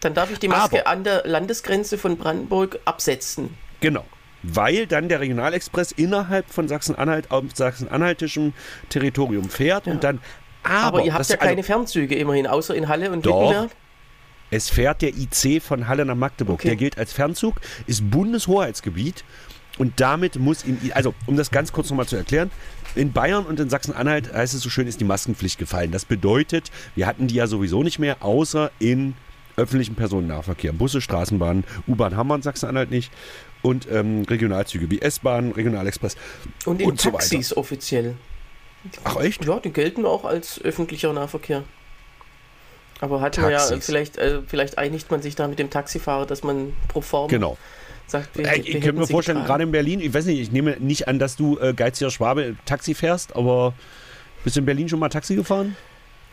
[0.00, 3.56] Dann darf ich die Maske Aber- an der Landesgrenze von Brandenburg absetzen.
[3.80, 4.04] Genau.
[4.42, 8.52] Weil dann der Regionalexpress innerhalb von Sachsen-Anhalt auf sachsen-anhaltischem
[8.88, 10.20] Territorium fährt und dann.
[10.64, 13.50] Aber, Aber, ihr habt ja keine also, Fernzüge immerhin, außer in Halle und Doch.
[13.50, 13.70] Wittenberg.
[14.52, 16.60] Es fährt der IC von Halle nach Magdeburg.
[16.60, 16.68] Okay.
[16.68, 19.24] Der gilt als Fernzug, ist Bundeshoheitsgebiet
[19.78, 22.50] und damit muss in, also um das ganz kurz nochmal zu erklären,
[22.94, 25.90] in Bayern und in Sachsen-Anhalt heißt es so schön, ist die Maskenpflicht gefallen.
[25.90, 29.14] Das bedeutet, wir hatten die ja sowieso nicht mehr, außer in
[29.56, 30.74] öffentlichem Personennahverkehr.
[30.74, 33.10] Busse, Straßenbahnen, U-Bahn haben wir in Sachsen-Anhalt nicht.
[33.62, 36.16] und ähm, Regionalzüge wie S-Bahn, Regionalexpress
[36.66, 37.10] Und in und so.
[37.10, 38.16] Taxis offiziell.
[39.04, 39.44] Ach echt?
[39.46, 41.64] Ja, die gelten auch als öffentlicher Nahverkehr.
[43.02, 46.42] Aber hat man ja, vielleicht, äh, vielleicht einigt man sich da mit dem Taxifahrer, dass
[46.44, 47.58] man pro forma Genau.
[48.06, 50.52] sagt, wir, Äh, ich hätten könnte mir vorstellen, gerade in Berlin, ich weiß nicht, ich
[50.52, 53.74] nehme nicht an, dass du äh, geiziger Schwabe Taxi fährst, aber
[54.44, 55.76] bist du in Berlin schon mal Taxi gefahren?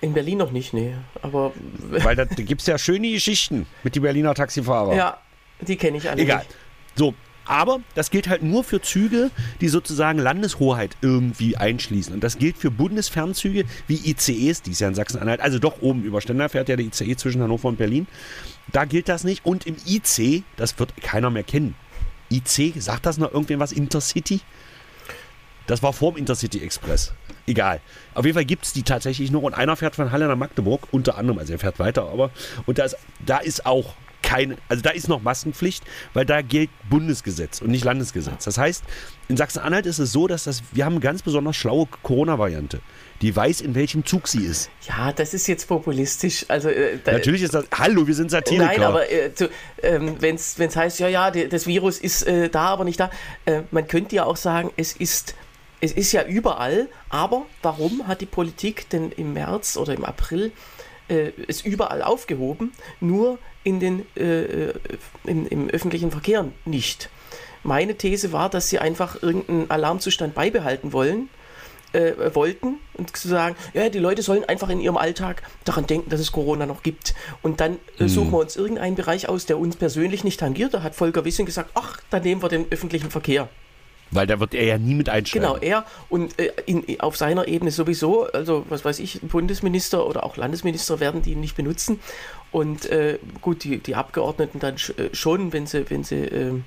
[0.01, 0.93] In Berlin noch nicht, nee.
[1.23, 1.51] Aber
[1.89, 4.95] Weil da, da gibt es ja schöne Geschichten mit den Berliner Taxifahrer.
[4.95, 5.17] ja,
[5.62, 6.21] die kenne ich alle.
[6.21, 6.38] Egal.
[6.38, 6.55] Nicht.
[6.95, 7.13] So,
[7.49, 12.13] aber das gilt halt nur für Züge, die sozusagen Landeshoheit irgendwie einschließen.
[12.13, 16.03] Und das gilt für Bundesfernzüge wie ICEs, die ist ja in Sachsen-Anhalt, also doch oben
[16.03, 18.05] über Stendal fährt ja der ICE zwischen Hannover und Berlin.
[18.71, 19.45] Da gilt das nicht.
[19.45, 21.73] Und im IC, das wird keiner mehr kennen.
[22.31, 23.71] IC, sagt das noch irgendwem was?
[23.71, 24.41] Intercity?
[25.65, 27.13] Das war vorm Intercity Express.
[27.47, 27.81] Egal.
[28.13, 30.88] Auf jeden Fall gibt es die tatsächlich noch und einer fährt von Halle nach Magdeburg,
[30.91, 32.29] unter anderem, also er fährt weiter, aber
[32.67, 32.85] und da
[33.25, 37.84] da ist auch keine, also da ist noch Maskenpflicht, weil da gilt Bundesgesetz und nicht
[37.84, 38.45] Landesgesetz.
[38.45, 38.84] Das heißt,
[39.27, 42.82] in Sachsen-Anhalt ist es so, dass das, wir haben eine ganz besonders schlaue Corona-Variante,
[43.21, 44.69] die weiß, in welchem Zug sie ist.
[44.88, 46.45] Ja, das ist jetzt populistisch.
[46.47, 48.65] Also, äh, da, Natürlich ist das, hallo, wir sind Satiriker.
[48.65, 49.32] Nein, aber äh,
[49.84, 53.10] ähm, wenn es heißt, ja, ja, das Virus ist äh, da, aber nicht da,
[53.45, 55.36] äh, man könnte ja auch sagen, es ist,
[55.82, 60.51] es ist ja überall, aber warum hat die Politik denn im März oder im April
[61.10, 64.74] äh, es überall aufgehoben, nur in den, äh,
[65.26, 67.10] in, im öffentlichen Verkehr nicht?
[67.63, 71.30] Meine These war, dass sie einfach irgendeinen Alarmzustand beibehalten wollen
[71.93, 76.10] äh, wollten und zu sagen, ja, die Leute sollen einfach in ihrem Alltag daran denken,
[76.10, 77.15] dass es Corona noch gibt.
[77.41, 80.74] Und dann äh, suchen wir uns irgendeinen Bereich aus, der uns persönlich nicht tangiert.
[80.74, 83.50] Da hat Volker Wissing gesagt, ach, dann nehmen wir den öffentlichen Verkehr.
[84.12, 85.48] Weil da wird er ja nie mit einsteigen.
[85.48, 90.24] Genau, er und äh, in, auf seiner Ebene sowieso, also was weiß ich, Bundesminister oder
[90.24, 92.00] auch Landesminister werden die nicht benutzen.
[92.52, 96.63] Und äh, gut, die, die Abgeordneten dann äh, schon, wenn sie, wenn sie ähm,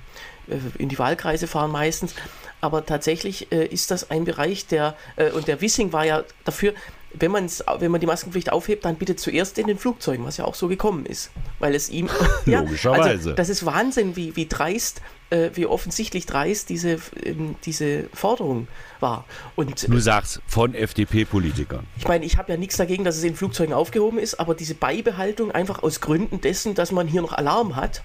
[0.47, 2.15] äh, in die Wahlkreise fahren meistens.
[2.61, 6.73] Aber tatsächlich äh, ist das ein Bereich, der, äh, und der Wissing war ja dafür,
[7.13, 10.45] wenn, man's, wenn man die Maskenpflicht aufhebt, dann bitte zuerst in den Flugzeugen, was ja
[10.45, 11.31] auch so gekommen ist.
[11.59, 12.09] Weil es ihm.
[12.45, 13.09] ja, Logischerweise.
[13.09, 18.67] Also, das ist Wahnsinn, wie, wie dreist, äh, wie offensichtlich dreist diese, ähm, diese Forderung
[18.99, 19.25] war.
[19.55, 21.85] Und Du sagst von FDP-Politikern.
[21.97, 24.75] ich meine, ich habe ja nichts dagegen, dass es in Flugzeugen aufgehoben ist, aber diese
[24.75, 28.03] Beibehaltung einfach aus Gründen dessen, dass man hier noch Alarm hat.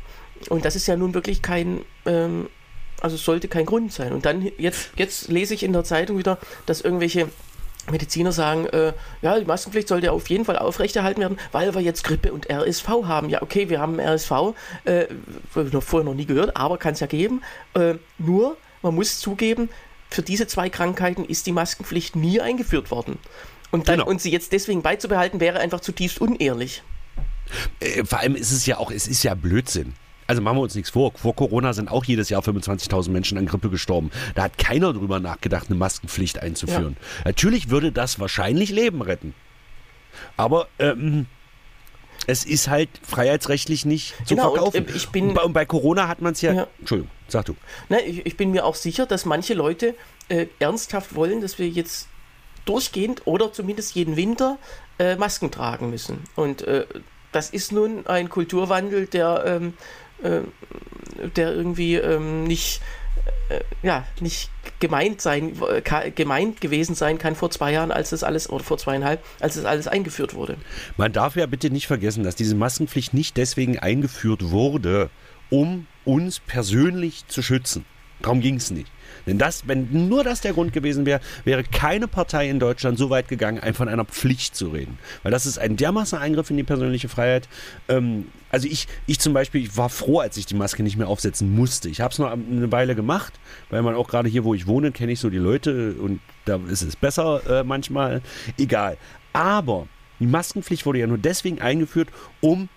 [0.49, 2.49] Und das ist ja nun wirklich kein, ähm,
[3.01, 4.13] also es sollte kein Grund sein.
[4.13, 7.29] Und dann jetzt, jetzt lese ich in der Zeitung wieder, dass irgendwelche
[7.91, 12.05] Mediziner sagen, äh, ja, die Maskenpflicht sollte auf jeden Fall aufrechterhalten werden, weil wir jetzt
[12.05, 13.29] Grippe und RSV haben.
[13.29, 15.07] Ja, okay, wir haben RSV, äh,
[15.55, 17.43] noch vorher noch nie gehört, aber kann es ja geben.
[17.75, 19.69] Äh, nur, man muss zugeben,
[20.11, 23.19] für diese zwei Krankheiten ist die Maskenpflicht nie eingeführt worden.
[23.71, 24.09] Und, dann, Genau.
[24.09, 26.83] und sie jetzt deswegen beizubehalten, wäre einfach zutiefst unehrlich.
[27.81, 29.95] Äh, vor allem ist es ja auch, es ist ja Blödsinn.
[30.29, 31.13] Also machen wir uns nichts vor.
[31.17, 34.11] Vor Corona sind auch jedes Jahr 25.000 Menschen an Grippe gestorben.
[34.35, 36.97] Da hat keiner drüber nachgedacht, eine Maskenpflicht einzuführen.
[37.25, 39.35] Natürlich würde das wahrscheinlich Leben retten.
[40.37, 41.25] Aber ähm,
[42.27, 44.89] es ist halt freiheitsrechtlich nicht zu Genau, und, verkaufen.
[44.89, 46.67] äh, ich bin- und, bei, und bei Corona hat man es ja, Ja.
[46.79, 47.57] Entschuldigung, sag du.
[47.89, 49.95] Ne, ich, ich bin mir auch sicher, dass manche Leute
[50.29, 52.07] äh, ernsthaft wollen, dass wir jetzt
[52.67, 54.59] durchgehend oder zumindest jeden Winter
[54.99, 56.19] äh, Masken tragen müssen.
[56.37, 56.85] Und äh,
[57.33, 59.73] das ist nun ein Kulturwandel, der, ähm,
[60.23, 60.41] äh,
[61.37, 62.81] der irgendwie ähm, nicht,
[63.49, 64.51] äh, ja, nicht
[64.81, 68.79] gemeint sein, äh, gemeint gewesen sein kann vor zwei Jahren, als das alles, oder vor
[68.79, 70.57] zweieinhalb, als das alles eingeführt wurde.
[70.97, 75.11] Man darf ja bitte nicht vergessen, dass diese Maskenpflicht nicht deswegen eingeführt wurde,
[75.51, 77.85] um uns persönlich zu schützen.
[78.23, 78.91] Darum ging es nicht.
[79.27, 83.11] Denn das, wenn nur das der Grund gewesen wäre, wäre keine Partei in Deutschland so
[83.11, 84.99] weit gegangen, einfach von einer Pflicht zu reden.
[85.23, 87.49] Weil das ist ein dermaßen Eingriff in die persönliche Freiheit.
[87.89, 91.09] Ähm, also ich, ich zum Beispiel, ich war froh, als ich die Maske nicht mehr
[91.09, 91.89] aufsetzen musste.
[91.89, 93.35] Ich habe es noch eine Weile gemacht,
[93.71, 96.59] weil man auch gerade hier, wo ich wohne, kenne ich so die Leute und da
[96.69, 98.23] ist es besser äh, manchmal.
[98.57, 98.97] Egal.
[99.33, 99.87] Aber
[100.19, 102.09] die Maskenpflicht wurde ja nur deswegen eingeführt,
[102.41, 102.69] um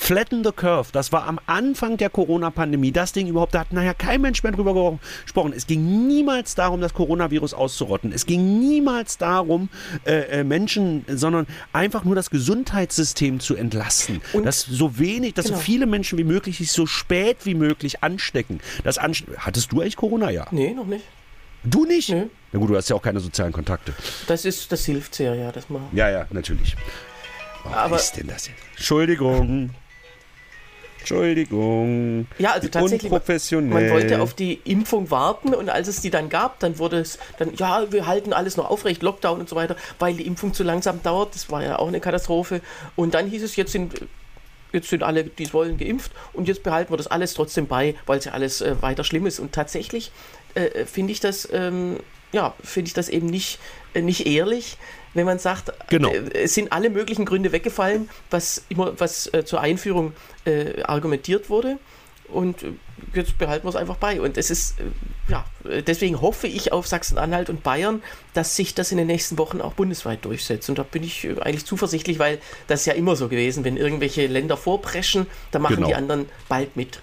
[0.00, 3.94] Flatten the Curve, das war am Anfang der Corona-Pandemie, das Ding überhaupt, da hat nachher
[3.94, 5.52] kein Mensch mehr drüber gesprochen.
[5.54, 8.12] Es ging niemals darum, das Coronavirus auszurotten.
[8.12, 9.68] Es ging niemals darum,
[10.06, 14.22] äh, äh, Menschen, sondern einfach nur das Gesundheitssystem zu entlasten.
[14.32, 15.58] Und- dass so wenig, dass Genau.
[15.58, 18.60] so viele Menschen wie möglich sich so spät wie möglich anstecken.
[18.84, 20.30] Das Anst Hattest du eigentlich Corona?
[20.30, 20.46] Ja.
[20.52, 21.04] Nee, noch nicht.
[21.64, 22.08] Du nicht?
[22.10, 22.26] Nö.
[22.52, 23.92] Na gut, du hast ja auch keine sozialen Kontakte.
[24.28, 25.82] Das ist, das hilft sehr, ja, dass man.
[25.92, 26.76] Ja, ja, natürlich.
[27.64, 28.58] Was Aber- ist denn das jetzt?
[28.76, 29.70] Entschuldigung.
[31.10, 32.26] Entschuldigung.
[32.38, 33.10] Ja, also tatsächlich.
[33.10, 37.18] Man wollte auf die Impfung warten und als es die dann gab, dann wurde es
[37.38, 40.64] dann, ja, wir halten alles noch aufrecht, Lockdown und so weiter, weil die Impfung zu
[40.64, 41.34] langsam dauert.
[41.34, 42.60] Das war ja auch eine Katastrophe.
[42.96, 43.94] Und dann hieß es, jetzt sind
[44.72, 47.94] jetzt sind alle, die es wollen, geimpft und jetzt behalten wir das alles trotzdem bei,
[48.04, 49.40] weil es ja alles äh, weiter schlimm ist.
[49.40, 50.12] Und tatsächlich
[50.54, 52.00] äh, finde ich das, ähm,
[52.32, 53.58] ja, finde ich das eben nicht,
[53.94, 54.76] äh, nicht ehrlich,
[55.14, 56.10] wenn man sagt, Genau.
[56.12, 60.12] äh, es sind alle möglichen Gründe weggefallen, was immer, was äh, zur Einführung
[60.44, 61.78] äh, argumentiert wurde.
[62.30, 62.72] Und äh,
[63.14, 64.20] jetzt behalten wir es einfach bei.
[64.20, 64.82] Und es ist, äh,
[65.32, 65.44] ja,
[65.86, 68.02] deswegen hoffe ich auf Sachsen-Anhalt und Bayern,
[68.34, 70.68] dass sich das in den nächsten Wochen auch bundesweit durchsetzt.
[70.68, 74.26] Und da bin ich eigentlich zuversichtlich, weil das ist ja immer so gewesen, wenn irgendwelche
[74.26, 75.88] Länder vorpreschen, dann machen Genau.
[75.88, 77.00] die anderen bald mit.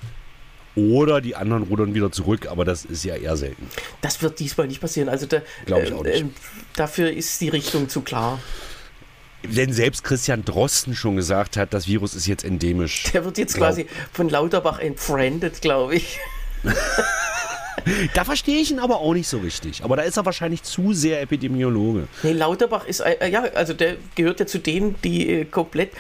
[0.76, 3.70] Oder die anderen rudern wieder zurück, aber das ist ja eher selten.
[4.02, 5.08] Das wird diesmal nicht passieren.
[5.10, 6.22] Also da, Glaub ich auch nicht.
[6.22, 6.26] äh,
[6.76, 8.40] dafür ist die Richtung zu klar.
[9.44, 13.04] Denn selbst Christian Drosten schon gesagt hat, das Virus ist jetzt endemisch.
[13.14, 16.20] Der wird jetzt Glaub- quasi von Lauterbach entfriendet, glaube ich.
[18.14, 19.84] Da verstehe ich ihn aber auch nicht so richtig.
[19.84, 22.08] Aber da ist er wahrscheinlich zu sehr Epidemiologe.
[22.24, 25.92] Nee, Lauterbach ist, äh, ja, also der gehört ja zu denen, die äh, komplett,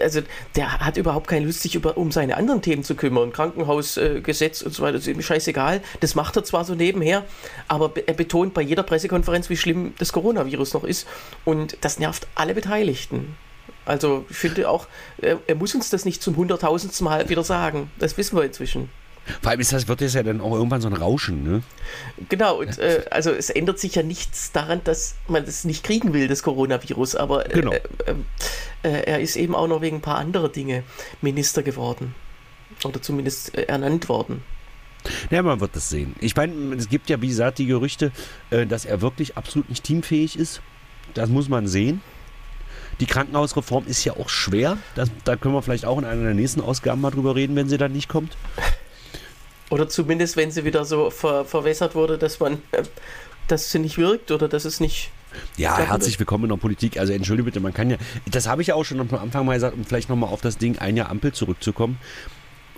[0.00, 0.20] also
[0.56, 3.32] der hat überhaupt keine Lust, sich über, um seine anderen Themen zu kümmern.
[3.32, 5.80] Krankenhausgesetz äh, und so weiter, das ist ihm scheißegal.
[6.00, 7.24] Das macht er zwar so nebenher,
[7.68, 11.06] aber be- er betont bei jeder Pressekonferenz, wie schlimm das Coronavirus noch ist.
[11.44, 13.36] Und das nervt alle Beteiligten.
[13.84, 14.86] Also ich finde auch,
[15.18, 17.90] er, er muss uns das nicht zum hunderttausendsten Mal wieder sagen.
[17.98, 18.90] Das wissen wir inzwischen.
[19.42, 21.62] Vor allem ist das, wird das ja dann auch irgendwann so ein Rauschen, ne?
[22.28, 26.12] Genau, und äh, also es ändert sich ja nichts daran, dass man das nicht kriegen
[26.12, 27.72] will, das Coronavirus, aber äh, Genau.
[27.72, 27.80] äh,
[28.82, 30.82] äh, er ist eben auch noch wegen ein paar anderer Dinge
[31.20, 32.14] Minister geworden.
[32.84, 34.42] Oder zumindest äh, ernannt worden.
[35.30, 36.14] Ja, man wird das sehen.
[36.20, 38.12] Ich meine, es gibt ja, wie gesagt, die Gerüchte,
[38.50, 40.60] äh, dass er wirklich absolut nicht teamfähig ist.
[41.14, 42.00] Das muss man sehen.
[43.00, 44.76] Die Krankenhausreform ist ja auch schwer.
[44.96, 47.68] Das, da können wir vielleicht auch in einer der nächsten Ausgaben mal drüber reden, wenn
[47.68, 48.36] sie dann nicht kommt.
[49.70, 52.82] Oder zumindest, wenn sie wieder so ver verwässert wurde, dass man, äh,
[53.48, 55.10] dass sie nicht wirkt oder dass es nicht.
[55.56, 56.98] Ja, herzlich willkommen in der Politik.
[56.98, 57.98] Also entschuldige bitte, man kann ja,
[58.30, 60.56] das habe ich ja auch schon am Anfang mal gesagt, um vielleicht nochmal auf das
[60.56, 61.98] Ding ein Jahr Ampel zurückzukommen.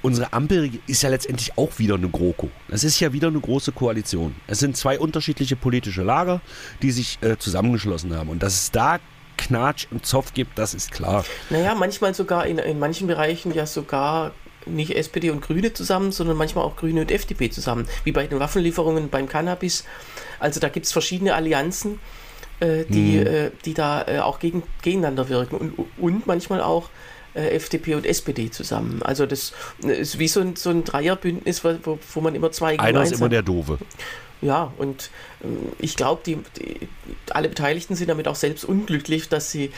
[0.02, 2.50] Unsere Ampel ist ja letztendlich auch wieder eine GroKo.
[2.68, 4.34] Es ist ja wieder eine große Koalition.
[4.46, 6.40] Es sind zwei unterschiedliche politische Lager,
[6.82, 8.30] die sich äh, zusammengeschlossen haben.
[8.30, 8.98] Und dass es da
[9.36, 11.24] Knatsch und Zoff gibt, das ist klar.
[11.50, 14.32] Naja, manchmal sogar in, in manchen Bereichen ja sogar
[14.66, 17.86] nicht SPD und Grüne zusammen, sondern manchmal auch Grüne und FDP zusammen.
[18.04, 19.84] Wie bei den Waffenlieferungen beim Cannabis.
[20.38, 21.98] Also da gibt es verschiedene Allianzen,
[22.60, 25.56] äh, die, äh, die da äh, auch gegen, gegeneinander wirken.
[25.56, 26.90] Und, und manchmal auch
[27.34, 29.02] äh, FDP und SPD zusammen.
[29.02, 32.82] Also das ist wie so ein, so ein Dreierbündnis, wo, wo- man immer zwei gegen
[32.82, 33.32] Einer ist immer hat.
[33.32, 33.78] der Doofe.
[34.42, 35.10] Ja, und
[35.44, 36.88] ähm, ich glaube, die, die,
[37.30, 39.70] alle Beteiligten sind damit auch selbst unglücklich, dass sie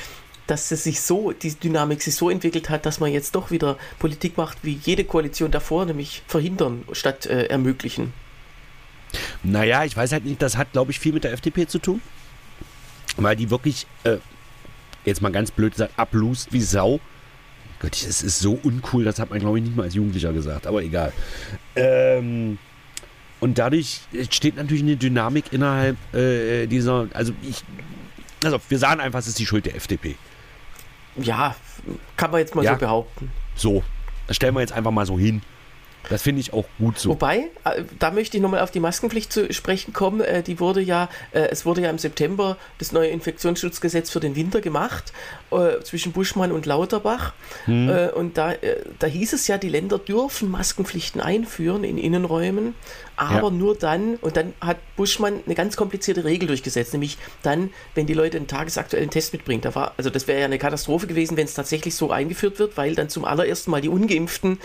[0.46, 3.78] dass es sich so, die Dynamik sich so entwickelt hat, dass man jetzt doch wieder
[3.98, 8.12] Politik macht wie jede Koalition davor, nämlich verhindern statt äh, ermöglichen.
[9.42, 12.00] Naja, ich weiß halt nicht, das hat, glaube ich, viel mit der FDP zu tun.
[13.16, 14.16] Weil die wirklich, äh,
[15.04, 17.00] jetzt mal ganz blöd gesagt, ablust wie Sau.
[17.80, 20.66] Gott, das ist so uncool, das hat man, glaube ich, nicht mal als Jugendlicher gesagt,
[20.66, 21.12] aber egal.
[21.74, 22.58] Ähm,
[23.40, 27.64] und dadurch entsteht natürlich eine Dynamik innerhalb äh, dieser, also ich,
[28.44, 30.16] also wir sagen einfach, es ist die Schuld der FDP.
[31.16, 31.54] Ja,
[32.16, 32.74] kann man jetzt mal Ja.
[32.74, 33.30] so behaupten.
[33.54, 33.82] So,
[34.26, 35.42] das stellen wir jetzt einfach mal so hin.
[36.08, 37.10] Das finde ich auch gut so.
[37.10, 40.20] Wobei, äh, da möchte ich nochmal auf die Maskenpflicht zu sprechen kommen.
[40.20, 44.34] Äh, Die wurde ja, äh, es wurde ja im September das neue Infektionsschutzgesetz für den
[44.34, 45.12] Winter gemacht,
[45.84, 47.34] zwischen Buschmann und Lauterbach.
[47.68, 48.54] Äh, Und da,
[48.98, 52.74] da hieß es ja, die Länder dürfen Maskenpflichten einführen in Innenräumen,
[53.16, 53.50] aber Ja.
[53.50, 58.14] nur dann, und dann hat Buschmann eine ganz komplizierte Regel durchgesetzt, nämlich dann, wenn die
[58.14, 59.60] Leute einen tagesaktuellen Test mitbringen.
[59.60, 62.76] Da war, also das wäre ja eine Katastrophe gewesen, wenn es tatsächlich so eingeführt wird,
[62.76, 64.58] weil dann zum allerersten Mal die Ungeimpften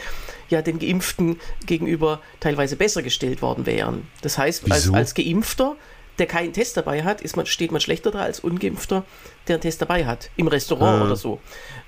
[0.49, 4.07] ja den Geimpften gegenüber teilweise besser gestellt worden wären.
[4.21, 5.75] Das heißt, als, als Geimpfter,
[6.19, 9.03] der keinen Test dabei hat, ist man, steht man schlechter da als Ungeimpfter,
[9.47, 10.29] der einen Test dabei hat.
[10.35, 11.39] Im Restaurant Ah, oder so.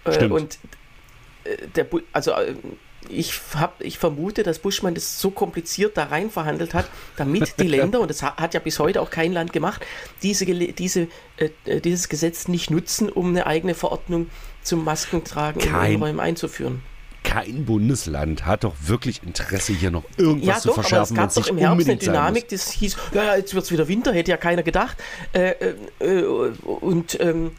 [0.04, 0.32] Äh, stimmt.
[0.34, 0.58] und
[1.46, 2.54] äh, der, also äh,
[3.08, 7.68] ich, hab, ich vermute, dass Buschmann das so kompliziert da rein verhandelt hat, damit die
[7.68, 9.86] Länder, und das ha- hat ja bis heute auch kein Land gemacht,
[10.22, 11.08] diese, diese,
[11.38, 14.28] äh, äh, dieses Gesetz nicht nutzen, um eine eigene Verordnung
[14.64, 16.82] zum Maskentragen in Kein- Innenräumen einzuführen.
[17.24, 21.16] Kein Bundesland hat doch wirklich Interesse, hier noch irgendwas Ja, zu doch, aber es verschärfen,
[21.18, 21.98] gab doch im Herbst eine.
[21.98, 24.98] Dynamik, das hieß, ja, ja, jetzt wird es wieder Winter, hätte ja keiner gedacht.
[25.34, 27.52] Äh, äh, äh, und ähm,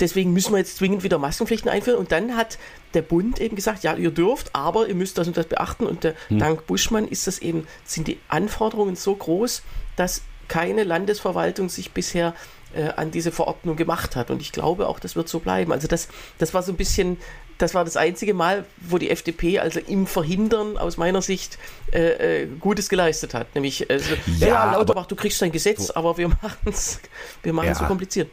[0.00, 1.98] deswegen müssen wir jetzt zwingend wieder Maskenpflichten einführen.
[1.98, 2.58] Und dann hat
[2.94, 5.86] der Bund eben gesagt, ja, ihr dürft, aber ihr müsst das und das beachten.
[5.86, 6.38] Und der, Hm.
[6.38, 9.62] dank Buschmann ist das eben, sind die Anforderungen so groß,
[9.96, 12.34] dass keine Landesverwaltung sich bisher
[12.74, 14.30] äh, an diese Verordnung gemacht hat.
[14.30, 15.72] Und ich glaube auch, das wird so bleiben.
[15.72, 17.16] Also das, das war so ein bisschen,
[17.58, 21.58] das war das einzige Mal, wo die FDP also im Verhindern aus meiner Sicht
[21.92, 23.54] äh, äh, Gutes geleistet hat.
[23.54, 26.56] Nämlich, äh, so, ja, Ja, ja aber- Lauterbach, du kriegst dein Gesetz, aber wir machen
[26.66, 27.00] es
[27.42, 27.84] wir machen's Ja.
[27.84, 28.30] so kompliziert.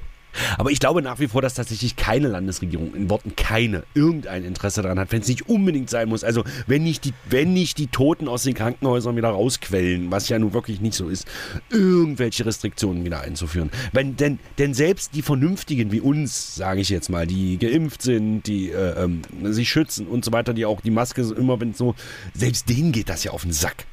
[0.57, 4.81] Aber ich glaube nach wie vor, dass tatsächlich keine Landesregierung, in Worten keine, irgendein Interesse
[4.81, 6.23] daran hat, wenn es nicht unbedingt sein muss.
[6.23, 10.39] Also wenn nicht, die, wenn nicht die Toten aus den Krankenhäusern wieder rausquellen, was ja
[10.39, 11.27] nun wirklich nicht so ist,
[11.69, 13.69] irgendwelche Restriktionen wieder einzuführen.
[13.91, 18.43] Wenn, denn, denn selbst die Vernünftigen wie uns, sage ich jetzt mal, die geimpft sind,
[18.43, 21.95] die äh, ähm, sich schützen und so weiter, die auch die Maske immer, wenn so,
[22.33, 23.85] selbst denen geht das ja auf den Sack.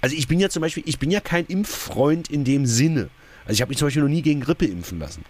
[0.00, 3.10] Also ich bin ja zum Beispiel, ich bin ja kein Impffreund in dem Sinne.
[3.44, 5.24] Also ich habe mich zum Beispiel noch nie gegen Grippe impfen lassen.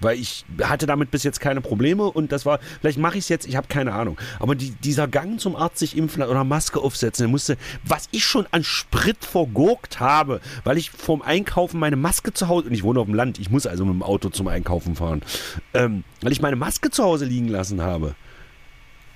[0.00, 3.28] Weil ich hatte damit bis jetzt keine Probleme und das war, vielleicht mache ich es
[3.28, 4.18] jetzt, ich habe keine Ahnung.
[4.40, 8.24] Aber die, dieser Gang zum Arzt sich impfen oder Maske aufsetzen, der musste, was ich
[8.24, 12.82] schon an Sprit vergurkt habe, weil ich vorm Einkaufen meine Maske zu Hause, und ich
[12.82, 15.22] wohne auf dem Land, ich muss also mit dem Auto zum Einkaufen fahren,
[15.74, 18.14] ähm, weil ich meine Maske zu Hause liegen lassen habe.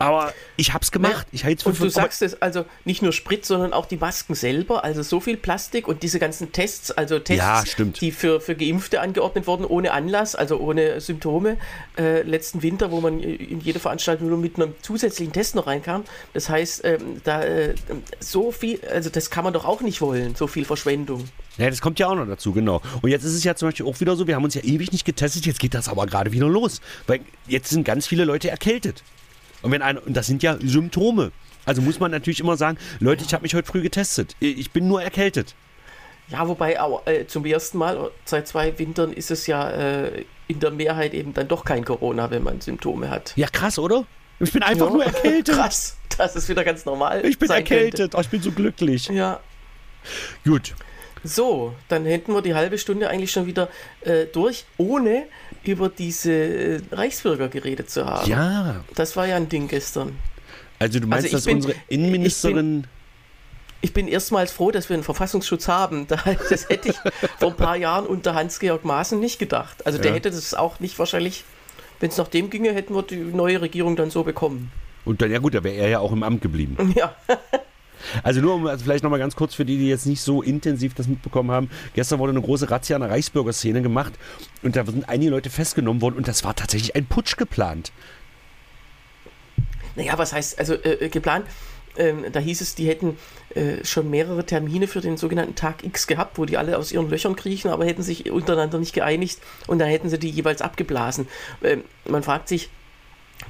[0.00, 1.26] Aber ich hab's gemacht.
[1.30, 4.82] Ich halte Und du sagst es, also nicht nur Sprit, sondern auch die Masken selber.
[4.82, 9.02] Also so viel Plastik und diese ganzen Tests, also Tests, ja, die für, für Geimpfte
[9.02, 11.58] angeordnet wurden, ohne Anlass, also ohne Symptome.
[11.98, 16.04] Äh, letzten Winter, wo man in jede Veranstaltung nur mit einem zusätzlichen Test noch reinkam.
[16.32, 17.74] Das heißt, ähm, da äh,
[18.20, 21.28] so viel, also das kann man doch auch nicht wollen, so viel Verschwendung.
[21.58, 22.80] Ja, das kommt ja auch noch dazu, genau.
[23.02, 24.92] Und jetzt ist es ja zum Beispiel auch wieder so, wir haben uns ja ewig
[24.92, 26.80] nicht getestet, jetzt geht das aber gerade wieder los.
[27.06, 29.02] Weil jetzt sind ganz viele Leute erkältet.
[29.62, 31.33] Und wenn einer, und das sind ja Symptome.
[31.66, 34.35] Also muss man natürlich immer sagen, Leute, ich habe mich heute früh getestet.
[34.40, 35.55] Ich bin nur erkältet.
[36.29, 40.61] Ja, wobei auch, äh, zum ersten Mal seit zwei Wintern ist es ja äh, in
[40.61, 43.33] der Mehrheit eben dann doch kein Corona, wenn man Symptome hat.
[43.37, 44.07] Ja, krass, oder?
[44.38, 44.92] Ich bin einfach ja.
[44.92, 45.55] nur erkältet.
[45.55, 47.25] Krass, das ist wieder ganz normal.
[47.27, 49.09] Ich bin erkältet, oh, ich bin so glücklich.
[49.09, 49.40] Ja.
[50.44, 50.75] Gut.
[51.23, 53.68] So, dann hätten wir die halbe Stunde eigentlich schon wieder
[54.01, 55.27] äh, durch, ohne
[55.64, 58.29] über diese äh, Reichsbürger geredet zu haben.
[58.29, 58.85] Ja.
[58.94, 60.16] Das war ja ein Ding gestern.
[60.79, 62.79] Also du meinst, also dass bin, unsere Innenministerin...
[62.79, 62.88] Ich bin,
[63.83, 66.07] ich bin erstmals froh, dass wir einen Verfassungsschutz haben.
[66.51, 66.96] Das hätte ich
[67.38, 69.87] vor ein paar Jahren unter Hans-Georg Maaßen nicht gedacht.
[69.87, 70.16] Also der ja.
[70.16, 71.44] hätte das auch nicht wahrscheinlich,
[71.99, 74.70] wenn es nach dem ginge, hätten wir die neue Regierung dann so bekommen.
[75.05, 76.94] Und dann, ja gut, da wäre er ja auch im Amt geblieben.
[76.96, 77.14] Ja.
[78.22, 80.94] Also nur um also vielleicht nochmal ganz kurz für die, die jetzt nicht so intensiv
[80.94, 81.70] das mitbekommen haben.
[81.94, 84.12] Gestern wurde eine große Razzia in der Reichsbürgerszene gemacht
[84.62, 87.92] und da sind einige Leute festgenommen worden und das war tatsächlich ein Putsch geplant.
[89.96, 91.46] Naja, was heißt, also äh, geplant?
[91.96, 93.18] Ähm, da hieß es, die hätten
[93.54, 97.10] äh, schon mehrere Termine für den sogenannten Tag X gehabt, wo die alle aus ihren
[97.10, 101.26] Löchern kriechen, aber hätten sich untereinander nicht geeinigt und dann hätten sie die jeweils abgeblasen.
[101.62, 102.70] Ähm, man fragt sich,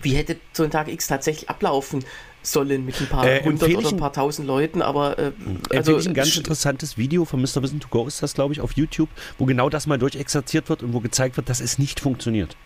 [0.03, 2.05] wie hätte so ein Tag X tatsächlich ablaufen
[2.43, 5.33] sollen mit ein paar äh, hundert oder ein paar tausend Leuten, aber äh,
[5.71, 7.63] also ich ein ganz interessantes Video von Mr.
[7.63, 10.83] Wissen to Go ist das, glaube ich, auf YouTube, wo genau das mal durchexerziert wird
[10.83, 12.57] und wo gezeigt wird, dass es nicht funktioniert.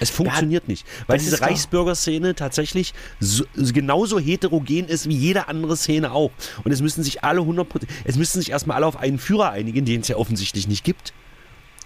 [0.00, 5.76] Es funktioniert ja, nicht, weil diese Reichsbürgerszene tatsächlich so, genauso heterogen ist wie jede andere
[5.76, 6.32] Szene auch.
[6.64, 7.66] Und es müssen sich alle 100%
[8.04, 11.12] es müssen sich erstmal alle auf einen Führer einigen, den es ja offensichtlich nicht gibt,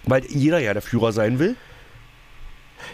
[0.05, 1.55] weil jeder ja der Führer sein will.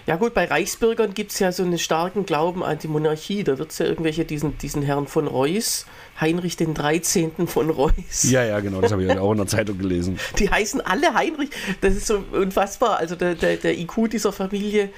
[0.05, 3.43] Ja gut, bei Reichsbürgern gibt es ja so einen starken Glauben an die Monarchie.
[3.43, 5.85] Da wird es ja irgendwelche, diesen, diesen Herrn von Reuss,
[6.19, 7.47] Heinrich den 13.
[7.47, 8.23] von Reuss.
[8.23, 10.19] Ja, ja, genau, das habe ich auch in der Zeitung gelesen.
[10.39, 11.49] Die heißen alle Heinrich.
[11.81, 12.97] Das ist so unfassbar.
[12.97, 14.89] Also der, der, der IQ dieser Familie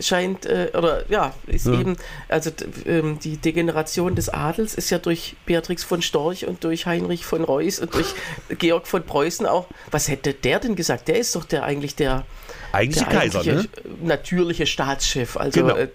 [0.00, 1.72] scheint, äh, oder ja, ist ja.
[1.72, 1.96] eben,
[2.28, 2.50] also
[2.86, 7.44] ähm, die Degeneration des Adels ist ja durch Beatrix von Storch und durch Heinrich von
[7.44, 8.14] Reuss und durch
[8.58, 9.66] Georg von Preußen auch.
[9.90, 11.08] Was hätte der denn gesagt?
[11.08, 12.24] Der ist doch der eigentlich der
[12.72, 13.64] eigentlich der Kaiser, ne?
[14.02, 15.36] natürliche Staatschef.
[15.36, 15.76] Also genau.
[15.76, 15.88] äh,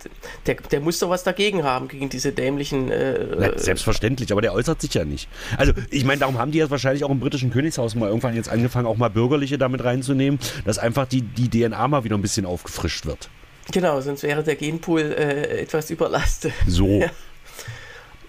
[0.45, 2.91] der, der muss doch was dagegen haben, gegen diese dämlichen.
[2.91, 5.27] Äh, Na, selbstverständlich, aber der äußert sich ja nicht.
[5.57, 8.49] Also ich meine, darum haben die jetzt wahrscheinlich auch im britischen Königshaus mal irgendwann jetzt
[8.49, 12.45] angefangen, auch mal Bürgerliche damit reinzunehmen, dass einfach die, die DNA mal wieder ein bisschen
[12.45, 13.29] aufgefrischt wird.
[13.71, 16.53] Genau, sonst wäre der Genpool äh, etwas überlastet.
[16.67, 16.83] So.
[17.03, 17.09] Ja.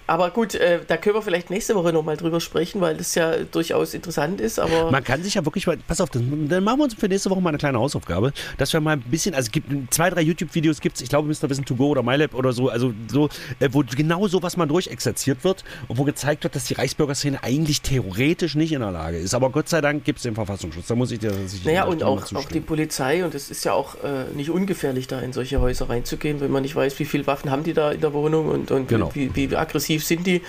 [0.07, 3.37] Aber gut, äh, da können wir vielleicht nächste Woche nochmal drüber sprechen, weil das ja
[3.51, 4.59] durchaus interessant ist.
[4.59, 7.31] Aber Man kann sich ja wirklich mal, pass auf, dann machen wir uns für nächste
[7.31, 10.21] Woche mal eine kleine Hausaufgabe, dass wir mal ein bisschen, also es gibt zwei, drei
[10.21, 11.49] YouTube-Videos, gibt es, ich glaube, Mr.
[11.49, 13.29] Wissen to Go oder MyLab oder so, also so,
[13.61, 17.43] äh, wo genau so was mal durchexerziert wird und wo gezeigt wird, dass die Reichsbürgerszene
[17.43, 19.35] eigentlich theoretisch nicht in der Lage ist.
[19.35, 20.87] Aber Gott sei Dank gibt es den Verfassungsschutz.
[20.87, 23.73] Da muss ich dir sicher Naja, und auch, auch die Polizei, und es ist ja
[23.73, 27.27] auch äh, nicht ungefährlich, da in solche Häuser reinzugehen, wenn man nicht weiß, wie viele
[27.27, 29.11] Waffen haben die da in der Wohnung und, und genau.
[29.15, 30.43] wie, wie aggressiv aggressiv sind die.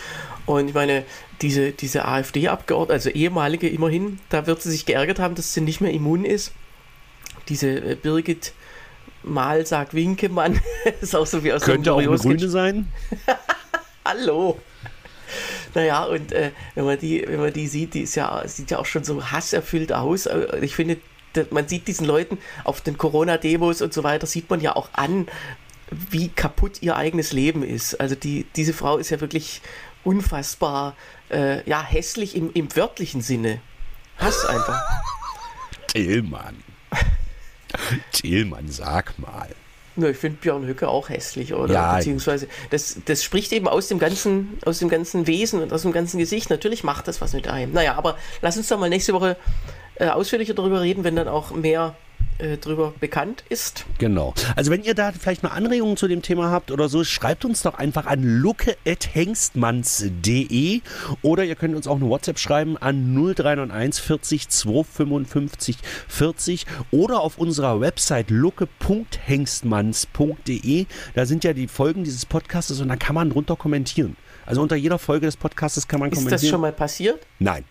[0.45, 1.05] Und ich meine,
[1.41, 5.81] diese, diese AfD-Abgeordnete, also ehemalige immerhin, da wird sie sich geärgert haben, dass sie nicht
[5.81, 6.51] mehr immun ist.
[7.49, 8.53] Diese äh, Birgit
[9.23, 10.61] Mal sagt Winkemann,
[11.01, 12.87] ist auch so wie aus Könnte auch eine Grüne sein.
[14.05, 14.59] Hallo.
[15.73, 18.77] Naja, und äh, wenn, man die, wenn man die sieht, die ist ja, sieht ja
[18.77, 20.27] auch schon so hasserfüllt aus.
[20.27, 20.97] Äh, ich finde,
[21.49, 25.27] man sieht diesen Leuten auf den Corona-Demos und so weiter, sieht man ja auch an,
[25.91, 27.99] wie kaputt ihr eigenes Leben ist.
[27.99, 29.61] Also die, diese Frau ist ja wirklich
[30.03, 30.95] unfassbar,
[31.29, 33.59] äh, ja, hässlich im, im wörtlichen Sinne.
[34.17, 34.81] Hass einfach.
[35.87, 36.63] Tillmann.
[38.11, 39.49] Tillmann, sag mal.
[39.97, 41.73] Na, ich finde Björn Höcke auch hässlich, oder?
[41.73, 41.95] Ja.
[41.95, 45.93] Beziehungsweise, das, das spricht eben aus dem, ganzen, aus dem ganzen Wesen und aus dem
[45.93, 46.49] ganzen Gesicht.
[46.49, 47.71] Natürlich macht das was mit einem.
[47.71, 49.37] Naja, aber lass uns doch mal nächste Woche
[49.95, 51.95] äh, ausführlicher darüber reden, wenn dann auch mehr
[52.37, 53.85] äh, drüber bekannt ist.
[53.97, 54.33] Genau.
[54.55, 57.61] Also wenn ihr da vielleicht mal Anregungen zu dem Thema habt oder so, schreibt uns
[57.61, 60.81] doch einfach an lucke.hengstmanns.de
[61.21, 65.77] oder ihr könnt uns auch eine WhatsApp schreiben an 0391 40 255
[66.07, 70.85] 40 oder auf unserer Website lucke.hengstmanns.de.
[71.13, 74.17] Da sind ja die Folgen dieses Podcastes und da kann man drunter kommentieren.
[74.45, 76.41] Also unter jeder Folge des Podcastes kann man Ist kommentieren.
[76.41, 77.25] das schon mal passiert?
[77.39, 77.63] Nein.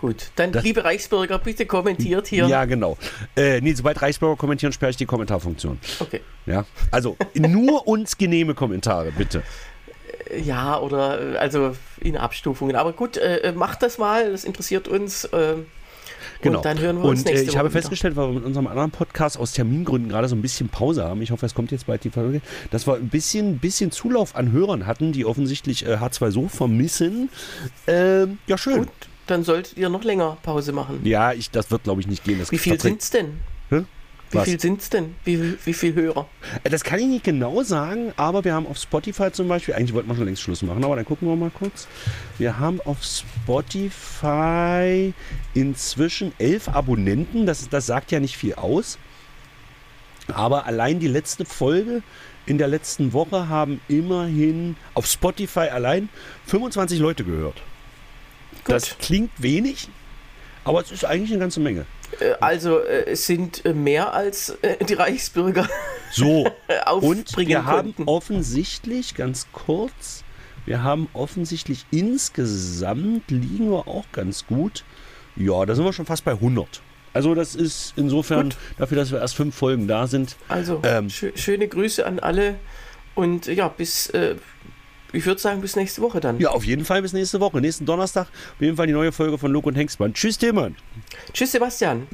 [0.00, 2.46] Gut, dann Das- liebe Reichsbürger, bitte kommentiert hier.
[2.46, 2.96] Ja, genau.
[3.36, 5.78] Äh, nee, sobald Reichsbürger kommentieren, sperre ich die Kommentarfunktion.
[5.98, 6.22] Okay.
[6.46, 9.42] Ja, also nur uns genehme Kommentare, bitte.
[10.42, 12.76] Ja, oder äh, also in Abstufungen.
[12.76, 15.24] Aber gut, äh, macht das mal, das interessiert uns.
[15.26, 15.56] Äh,
[16.42, 16.58] Genau.
[16.58, 17.80] Und dann hören wir uns Und äh, nächste ich habe Woche wieder.
[17.82, 21.20] festgestellt, weil wir mit unserem anderen Podcast aus Termingründen gerade so ein bisschen Pause haben.
[21.20, 22.40] Ich hoffe, es kommt jetzt bald die Folge,
[22.70, 27.28] dass wir ein bisschen, bisschen Zulauf an Hörern hatten, die offensichtlich äh, H2 so vermissen.
[27.86, 28.78] Ähm, ja, schön.
[28.80, 28.88] Gut,
[29.26, 31.00] dann solltet ihr noch länger Pause machen.
[31.04, 32.38] Ja, ich, das wird, glaube ich, nicht gehen.
[32.38, 33.40] Das Wie viel tatsächlich- sind's denn?
[33.70, 33.84] Hä?
[34.32, 34.44] Wie Was?
[34.44, 35.16] viel sind's denn?
[35.24, 36.28] Wie, wie viel Hörer?
[36.62, 39.92] Äh, Das kann ich nicht genau sagen, aber wir haben auf Spotify zum Beispiel, eigentlich
[39.92, 41.88] wollten wir schon längst Schluss machen, aber dann gucken wir mal kurz.
[42.38, 42.98] Wir haben auf
[43.90, 45.12] Spotify
[45.54, 48.98] inzwischen elf Abonnenten, das, das sagt ja nicht viel aus.
[50.32, 52.02] Aber allein die letzte Folge
[52.46, 56.08] in der letzten Woche haben immerhin auf Spotify allein
[56.46, 57.60] 25 Leute gehört.
[58.64, 58.74] Gut.
[58.74, 59.88] Das klingt wenig,
[60.64, 61.86] aber es ist eigentlich eine ganze Menge.
[62.18, 64.56] Äh, also äh, es sind äh, mehr als
[64.88, 65.68] die Reichsbürger
[66.12, 66.50] So,
[67.00, 70.24] Und wir haben offensichtlich, ganz kurz,
[70.66, 74.84] wir haben offensichtlich insgesamt liegen wir auch ganz gut.
[75.36, 76.82] Ja, da sind wir schon fast bei 100.
[77.12, 78.56] Also das ist insofern Gut.
[78.78, 80.36] dafür, dass wir erst fünf Folgen da sind.
[80.48, 81.10] Also Ähm.
[81.10, 82.56] schö schöne Grüße an alle
[83.14, 84.36] und ja, bis, äh,
[85.12, 86.38] ich würde sagen, bis nächste Woche dann.
[86.38, 87.60] Ja, auf jeden Fall bis nächste Woche.
[87.60, 90.14] Nächsten Donnerstag auf jeden Fall die neue Folge von Luke und Hengstmann.
[90.14, 90.76] Tschüss, Tillmann.
[91.32, 92.06] Tschüss, Sebastian.